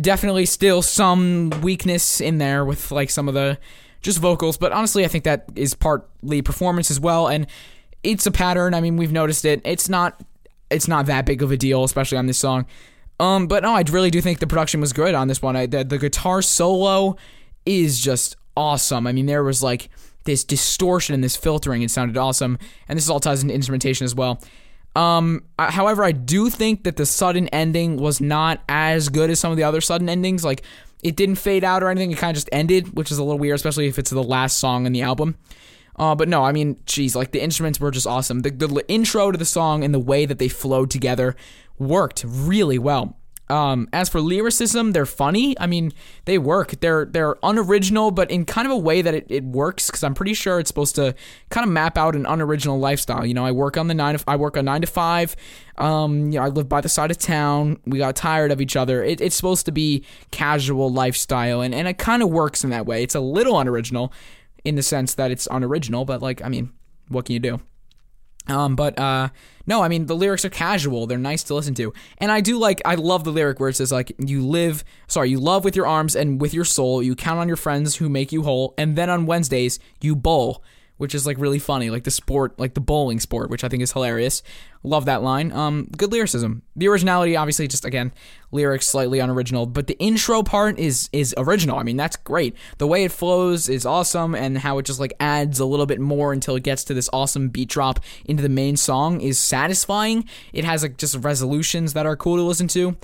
[0.00, 3.58] Definitely still some weakness in there with like some of the
[4.00, 7.28] just vocals but honestly i think that is partly performance as well.
[7.28, 7.46] And
[8.02, 8.74] it's a pattern.
[8.74, 9.60] I mean we've noticed it.
[9.64, 10.20] It's not
[10.70, 12.66] it's not that big of a deal especially on this song.
[13.20, 15.56] Um but no i really do think the production was good on this one.
[15.56, 17.16] I, the, the guitar solo
[17.66, 19.06] is just awesome.
[19.06, 19.88] I mean there was like
[20.24, 21.82] this distortion and this filtering.
[21.82, 22.58] It sounded awesome.
[22.86, 24.40] And this all ties into instrumentation as well.
[24.94, 29.40] Um, I- however, I do think that the sudden ending was not as good as
[29.40, 30.44] some of the other sudden endings.
[30.44, 30.62] Like,
[31.02, 33.38] it didn't fade out or anything; it kind of just ended, which is a little
[33.38, 35.36] weird, especially if it's the last song in the album.
[35.98, 38.40] Uh, but no, I mean, geez, like the instruments were just awesome.
[38.40, 41.34] The, the intro to the song and the way that they flowed together
[41.78, 43.18] worked really well.
[43.50, 45.58] Um, as for lyricism, they're funny.
[45.58, 45.92] I mean,
[46.26, 46.80] they work.
[46.80, 49.86] They're they're unoriginal, but in kind of a way that it, it works.
[49.86, 51.14] Because I'm pretty sure it's supposed to
[51.48, 53.24] kind of map out an unoriginal lifestyle.
[53.24, 54.18] You know, I work on the nine.
[54.18, 55.34] To, I work on nine to five.
[55.78, 57.78] Um, you know, I live by the side of town.
[57.86, 59.02] We got tired of each other.
[59.02, 62.84] It, it's supposed to be casual lifestyle, and and it kind of works in that
[62.84, 63.02] way.
[63.02, 64.12] It's a little unoriginal,
[64.64, 66.72] in the sense that it's unoriginal, but like, I mean,
[67.08, 67.60] what can you do?
[68.48, 69.28] Um, but uh,
[69.66, 71.06] no, I mean the lyrics are casual.
[71.06, 72.80] They're nice to listen to, and I do like.
[72.84, 75.86] I love the lyric where it says like, "You live, sorry, you love with your
[75.86, 77.02] arms and with your soul.
[77.02, 80.64] You count on your friends who make you whole, and then on Wednesdays you bowl."
[80.98, 83.82] Which is like really funny, like the sport, like the bowling sport, which I think
[83.82, 84.42] is hilarious.
[84.82, 85.50] Love that line.
[85.52, 86.62] Um, good lyricism.
[86.76, 88.12] The originality, obviously, just again,
[88.52, 91.78] lyrics slightly unoriginal, but the intro part is is original.
[91.78, 92.56] I mean, that's great.
[92.78, 96.00] The way it flows is awesome, and how it just like adds a little bit
[96.00, 100.24] more until it gets to this awesome beat drop into the main song is satisfying.
[100.52, 102.96] It has like just resolutions that are cool to listen to.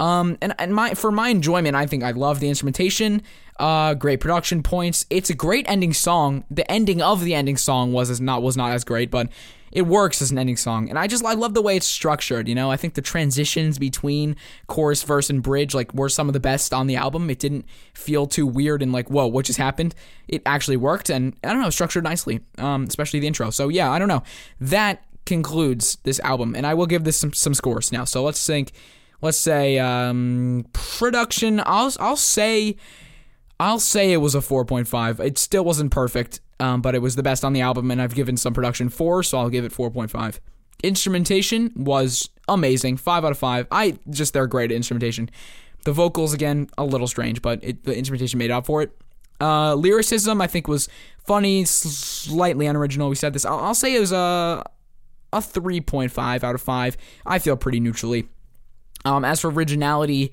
[0.00, 3.22] Um, and, and my for my enjoyment, I think I love the instrumentation.
[3.58, 5.06] Uh, great production points.
[5.10, 6.44] It's a great ending song.
[6.50, 9.28] The ending of the ending song was is not was not as great, but
[9.70, 10.88] it works as an ending song.
[10.88, 12.70] And I just I love the way it's structured, you know?
[12.70, 14.36] I think the transitions between
[14.66, 17.30] chorus, verse, and bridge like were some of the best on the album.
[17.30, 19.94] It didn't feel too weird and like, whoa, what just happened?
[20.26, 22.40] It actually worked and I don't know, structured nicely.
[22.58, 23.50] Um, especially the intro.
[23.50, 24.22] So yeah, I don't know.
[24.60, 28.04] That concludes this album, and I will give this some, some scores now.
[28.04, 28.72] So let's think.
[29.20, 31.60] Let's say um, production.
[31.64, 32.76] I'll I'll say
[33.58, 35.20] I'll say it was a 4.5.
[35.20, 38.14] It still wasn't perfect, um, but it was the best on the album, and I've
[38.14, 40.40] given some production four, so I'll give it 4.5.
[40.82, 43.66] Instrumentation was amazing, five out of five.
[43.70, 45.30] I just they're great at instrumentation.
[45.84, 48.90] The vocals again a little strange, but it, the instrumentation made up for it.
[49.40, 50.88] Uh, lyricism I think was
[51.26, 53.08] funny, slightly unoriginal.
[53.08, 53.44] We said this.
[53.44, 54.64] I'll, I'll say it was a
[55.32, 56.96] a 3.5 out of five.
[57.26, 58.28] I feel pretty neutrally.
[59.04, 60.32] Um, as for originality,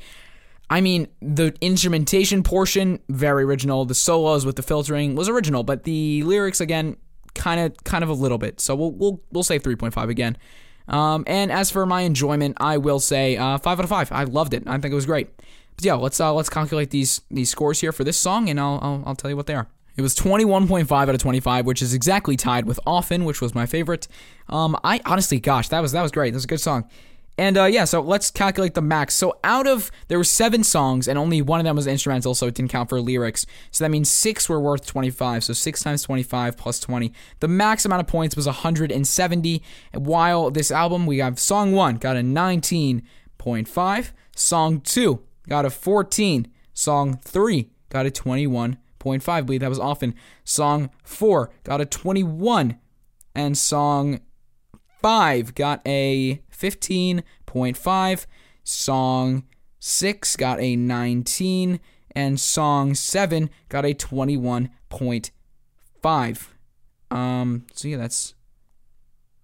[0.69, 3.86] I mean, the instrumentation portion very original.
[3.86, 6.95] The solos with the filtering was original, but the lyrics again,
[7.36, 8.61] kind of, kind of a little bit.
[8.61, 10.38] So we'll we'll we'll say 3.5 again.
[10.88, 14.11] Um, and as for my enjoyment, I will say uh, five out of five.
[14.11, 14.63] I loved it.
[14.65, 15.30] I think it was great.
[15.76, 18.80] But yeah, let's uh, let's calculate these these scores here for this song, and I'll
[18.82, 19.67] I'll, I'll tell you what they are.
[19.97, 23.65] It was 21.5 out of 25, which is exactly tied with Often, which was my
[23.65, 24.07] favorite.
[24.47, 26.32] Um, I honestly, gosh, that was that was great.
[26.32, 26.89] That was a good song.
[27.38, 29.16] And uh, yeah, so let's calculate the max.
[29.16, 32.48] So out of there were seven songs, and only one of them was instrumental, so
[32.48, 33.46] it didn't count for lyrics.
[33.72, 35.46] So that means six were worth 25.
[35.46, 37.14] So six times 25 plus 20.
[37.40, 39.64] The max amount of points was 170.
[39.94, 46.48] While this album, we have song one got a 19.5, song two got a 14,
[46.74, 49.30] song three got a 21.5.
[49.30, 50.14] I believe that was often.
[50.44, 52.78] Song four got a 21,
[53.34, 54.20] and song
[55.02, 58.26] 5 got a 15.5.
[58.64, 59.43] Song
[59.80, 61.80] 6 got a 19.
[62.14, 66.47] And song 7 got a 21.5.
[67.09, 68.34] Um, so yeah, that's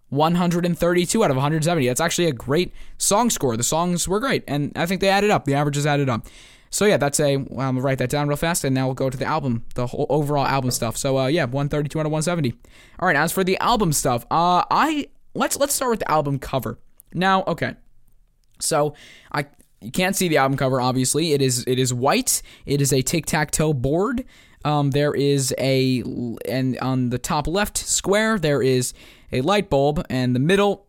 [0.09, 1.87] 132 out of 170.
[1.87, 3.57] That's actually a great song score.
[3.57, 5.45] The songs were great, and I think they added up.
[5.45, 6.27] The averages added up.
[6.69, 7.35] So yeah, that's a.
[7.35, 9.87] I'm gonna write that down real fast, and now we'll go to the album, the
[9.87, 10.97] whole overall album stuff.
[10.97, 12.53] So uh, yeah, 132 out of 170.
[12.99, 16.39] All right, as for the album stuff, uh, I let's let's start with the album
[16.39, 16.79] cover.
[17.13, 17.75] Now, okay,
[18.59, 18.93] so
[19.31, 19.45] I
[19.81, 20.81] you can't see the album cover.
[20.81, 22.41] Obviously, it is it is white.
[22.65, 24.25] It is a tic tac toe board.
[24.65, 26.03] Um, there is a
[26.47, 28.93] and on the top left square there is
[29.31, 30.87] a light bulb, and the middle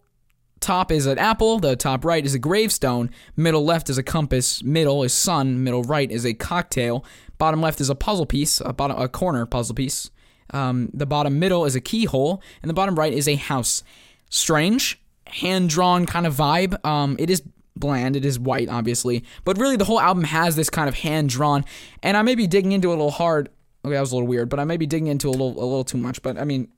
[0.61, 4.62] top is an apple, the top right is a gravestone, middle left is a compass,
[4.62, 7.05] middle is sun, middle right is a cocktail,
[7.39, 10.11] bottom left is a puzzle piece, a bottom a corner puzzle piece.
[10.51, 13.83] Um, the bottom middle is a keyhole, and the bottom right is a house.
[14.31, 16.85] Strange, hand drawn kind of vibe.
[16.85, 17.43] Um, it is
[17.76, 21.29] bland, it is white, obviously, but really the whole album has this kind of hand
[21.31, 21.64] drawn,
[22.03, 23.49] and I may be digging into it a little hard.
[23.85, 25.62] Okay, that was a little weird, but I may be digging into a little a
[25.64, 26.20] little too much.
[26.22, 26.68] But I mean,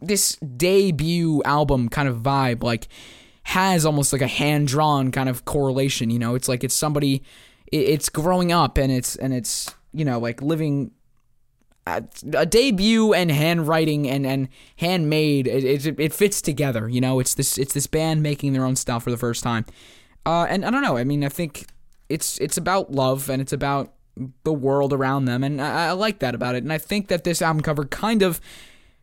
[0.00, 2.88] this debut album kind of vibe like
[3.44, 7.22] has almost like a hand drawn kind of correlation you know it's like it's somebody
[7.72, 10.90] it- it's growing up and it's and it's you know like living
[11.86, 12.00] a,
[12.46, 17.58] debut and handwriting and and handmade it, it, it fits together you know it's this
[17.58, 19.64] it's this band making their own stuff for the first time
[20.24, 21.66] uh and i don't know i mean i think
[22.08, 23.92] it's it's about love and it's about
[24.44, 27.24] the world around them and I, I like that about it and i think that
[27.24, 28.40] this album cover kind of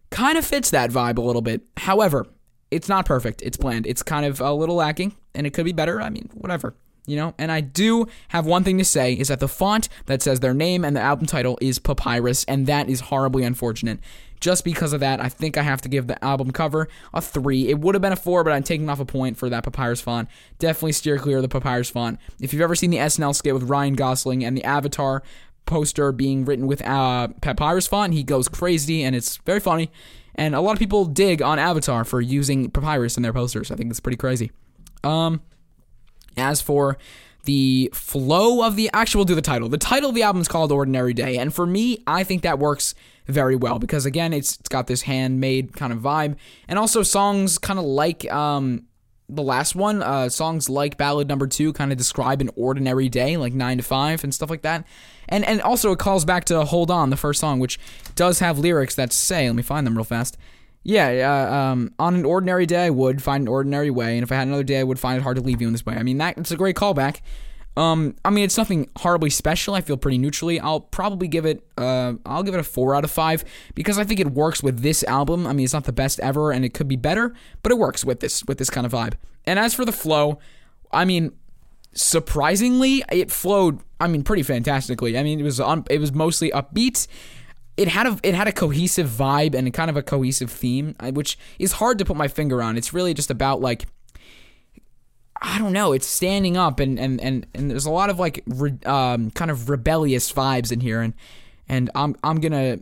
[0.09, 1.61] kind of fits that vibe a little bit.
[1.77, 2.25] However,
[2.71, 3.41] it's not perfect.
[3.41, 3.87] It's bland.
[3.87, 6.01] It's kind of a little lacking, and it could be better.
[6.01, 6.75] I mean, whatever.
[7.05, 10.21] You know, and I do have one thing to say is that the font that
[10.21, 13.99] says their name and the album title is Papyrus, and that is horribly unfortunate.
[14.39, 17.67] Just because of that, I think I have to give the album cover a three.
[17.67, 20.01] It would have been a four, but I'm taking off a point for that Papyrus
[20.01, 20.29] font.
[20.59, 22.19] Definitely steer clear of the Papyrus font.
[22.39, 25.23] If you've ever seen the SNL skit with Ryan Gosling and the Avatar
[25.65, 29.91] poster being written with uh, Papyrus font, he goes crazy, and it's very funny.
[30.35, 33.71] And a lot of people dig on Avatar for using Papyrus in their posters.
[33.71, 34.51] I think it's pretty crazy.
[35.03, 35.41] Um,
[36.39, 36.97] as for
[37.45, 39.69] the flow of the actual, we'll do the title.
[39.69, 42.59] The title of the album is called Ordinary Day, and for me, I think that
[42.59, 42.95] works
[43.27, 46.35] very well because again, it's it's got this handmade kind of vibe,
[46.67, 48.83] and also songs kind of like um
[49.29, 53.37] the last one, uh, songs like Ballad Number Two kind of describe an ordinary day,
[53.37, 54.85] like nine to five and stuff like that.
[55.27, 57.79] And and also it calls back to Hold On, the first song, which
[58.15, 60.37] does have lyrics that say, let me find them real fast.
[60.83, 64.31] Yeah, uh, um, on an ordinary day, I would find an ordinary way, and if
[64.31, 65.95] I had another day, I would find it hard to leave you in this way.
[65.95, 67.19] I mean, that it's a great callback.
[67.77, 69.73] Um, I mean, it's nothing horribly special.
[69.73, 70.59] I feel pretty neutrally.
[70.59, 74.03] I'll probably give it, uh, I'll give it a four out of five because I
[74.03, 75.47] think it works with this album.
[75.47, 78.03] I mean, it's not the best ever, and it could be better, but it works
[78.03, 79.13] with this with this kind of vibe.
[79.45, 80.39] And as for the flow,
[80.91, 81.31] I mean,
[81.93, 83.79] surprisingly, it flowed.
[83.99, 85.17] I mean, pretty fantastically.
[85.17, 85.85] I mean, it was on.
[85.89, 87.07] It was mostly upbeat.
[87.79, 91.39] It had a it had a cohesive vibe and kind of a cohesive theme, which
[91.59, 92.75] is hard to put my finger on.
[92.75, 93.85] It's really just about like
[95.41, 95.93] I don't know.
[95.93, 99.49] It's standing up and and and, and there's a lot of like re, um, kind
[99.49, 101.13] of rebellious vibes in here, and
[101.69, 102.79] and I'm I'm gonna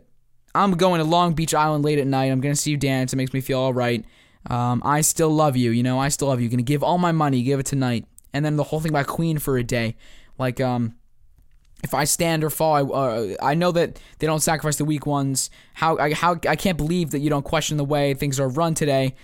[0.52, 2.32] I'm going to Long Beach Island late at night.
[2.32, 3.12] I'm gonna see you dance.
[3.12, 4.04] It makes me feel all right.
[4.50, 5.70] Um, I still love you.
[5.70, 6.48] You know, I still love you.
[6.48, 7.44] Gonna give all my money.
[7.44, 8.04] Give it tonight.
[8.32, 9.94] And then the whole thing about Queen for a day,
[10.38, 10.96] like um
[11.84, 15.06] if I stand or fall, I, uh, I know that they don't sacrifice the weak
[15.06, 15.50] ones.
[15.74, 18.74] How I how I can't believe that you don't question the way things are run
[18.74, 19.14] today.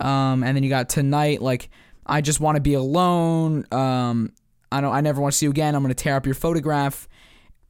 [0.00, 1.70] Um, and then you got tonight, like
[2.06, 3.66] I just want to be alone.
[3.72, 4.32] Um,
[4.70, 4.92] I don't.
[4.92, 5.74] I never want to see you again.
[5.74, 7.08] I'm gonna tear up your photograph.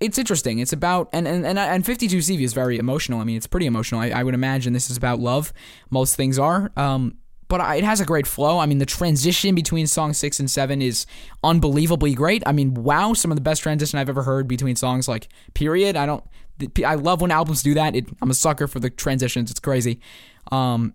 [0.00, 0.58] It's interesting.
[0.58, 3.20] It's about and and and, and 52 CV is very emotional.
[3.20, 4.00] I mean, it's pretty emotional.
[4.00, 5.52] I, I would imagine this is about love.
[5.90, 6.70] Most things are.
[6.76, 7.18] Um,
[7.56, 8.58] but it has a great flow.
[8.58, 11.06] I mean, the transition between song six and seven is
[11.44, 12.42] unbelievably great.
[12.46, 15.06] I mean, wow, some of the best transition I've ever heard between songs.
[15.06, 15.94] Like, period.
[15.94, 16.24] I don't.
[16.84, 17.94] I love when albums do that.
[17.94, 19.52] It, I'm a sucker for the transitions.
[19.52, 20.00] It's crazy.
[20.50, 20.94] Um,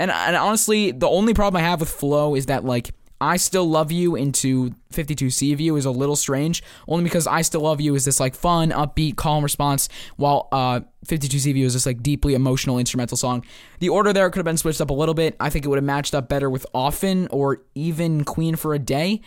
[0.00, 2.90] and and honestly, the only problem I have with flow is that like
[3.20, 7.42] I still love you into 52C of you is a little strange, only because I
[7.42, 11.66] still love you is this like fun, upbeat, calm response, while uh 52C of you
[11.66, 13.44] is this like deeply emotional instrumental song.
[13.78, 15.36] The order there could have been switched up a little bit.
[15.38, 18.78] I think it would have matched up better with Often or even Queen for a
[18.78, 19.20] Day.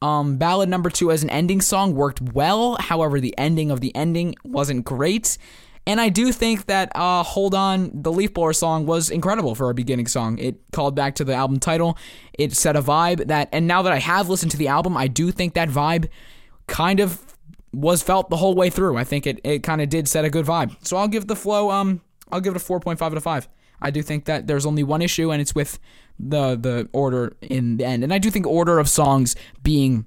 [0.00, 2.76] Um, ballad number two as an ending song worked well.
[2.76, 5.38] However, the ending of the ending wasn't great.
[5.86, 9.70] And I do think that uh, Hold On, the Leaf Blower song, was incredible for
[9.70, 10.38] a beginning song.
[10.38, 11.96] It called back to the album title.
[12.38, 15.08] It set a vibe that, and now that I have listened to the album, I
[15.08, 16.08] do think that vibe
[16.66, 17.20] kind of
[17.72, 18.96] was felt the whole way through.
[18.96, 20.76] I think it, it kind of did set a good vibe.
[20.86, 23.48] So I'll give the flow, um, I'll give it a 4.5 out of 5.
[23.80, 25.78] I do think that there's only one issue, and it's with
[26.18, 28.02] the the order in the end.
[28.02, 30.04] And I do think order of songs being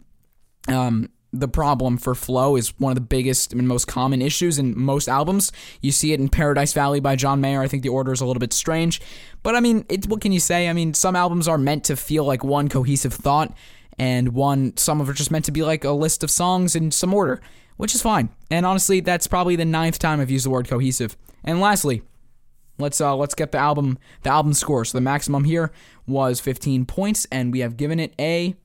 [0.67, 4.77] um, the problem for flow is one of the biggest and most common issues in
[4.77, 5.51] most albums.
[5.81, 7.61] You see it in Paradise Valley by John Mayer.
[7.61, 9.01] I think the order is a little bit strange,
[9.43, 10.67] but I mean, it, what can you say?
[10.67, 13.55] I mean, some albums are meant to feel like one cohesive thought,
[13.97, 16.91] and one some of are just meant to be like a list of songs in
[16.91, 17.41] some order,
[17.77, 18.29] which is fine.
[18.49, 21.15] And honestly, that's probably the ninth time I've used the word cohesive.
[21.43, 22.03] And lastly,
[22.81, 24.83] Let's uh let's get the album the album score.
[24.83, 25.71] So the maximum here
[26.07, 28.55] was 15 points and we have given it a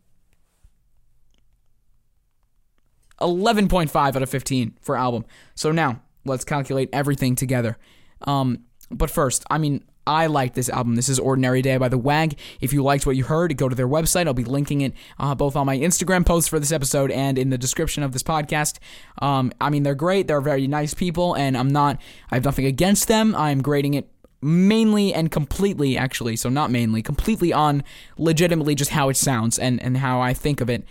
[3.21, 5.25] 11.5 out of 15 for album.
[5.55, 7.79] So now, let's calculate everything together.
[8.23, 10.95] Um but first, I mean I like this album.
[10.95, 12.39] This is Ordinary Day by The Wag.
[12.61, 14.29] If you liked what you heard, go to their website.
[14.29, 17.51] I'll be linking it uh, both on my Instagram post for this episode and in
[17.51, 18.79] the description of this podcast.
[19.21, 20.29] Um, I mean, they're great.
[20.29, 23.35] They're very nice people, and I'm not, I have nothing against them.
[23.35, 24.09] I'm grading it
[24.41, 27.83] mainly and completely, actually, so not mainly, completely on
[28.17, 30.85] legitimately just how it sounds and, and how I think of it.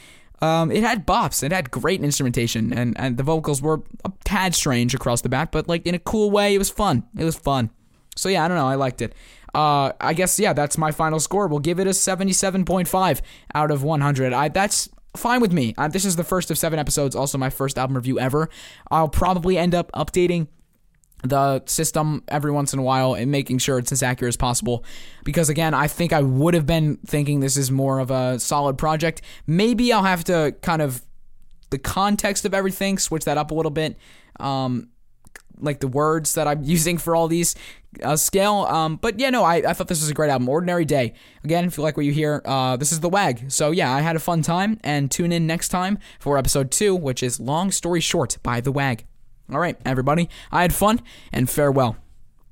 [0.41, 1.43] Um, it had bops.
[1.43, 5.53] It had great instrumentation, and, and the vocals were a tad strange across the bat,
[5.53, 6.55] but like in a cool way.
[6.55, 7.05] It was fun.
[7.19, 7.71] It was fun.
[8.17, 8.67] So yeah, I don't know.
[8.67, 9.15] I liked it.
[9.55, 11.49] Uh, I guess yeah, that's my final score.
[11.49, 13.21] We'll give it a 77.5
[13.55, 14.33] out of 100.
[14.33, 15.75] I that's fine with me.
[15.91, 17.17] This is the first of seven episodes.
[17.17, 18.49] Also, my first album review ever.
[18.91, 20.49] I'll probably end up updating
[21.23, 24.85] the system every once in a while and making sure it's as accurate as possible.
[25.25, 28.79] Because again, I think I would have been thinking this is more of a solid
[28.79, 29.21] project.
[29.47, 31.03] Maybe I'll have to kind of
[31.71, 33.97] the context of everything, switch that up a little bit.
[34.39, 34.89] Um,
[35.59, 37.55] like the words that I'm using for all these
[38.03, 38.67] uh, scale.
[38.69, 40.49] Um, but yeah, no, I, I thought this was a great album.
[40.49, 41.15] Ordinary Day.
[41.45, 43.51] Again, if you like what you hear, uh, this is the WAG.
[43.51, 46.95] So yeah, I had a fun time, and tune in next time for episode two,
[46.95, 49.05] which is Long Story Short by the WAG.
[49.53, 51.01] All right, everybody, I had fun,
[51.33, 51.97] and farewell.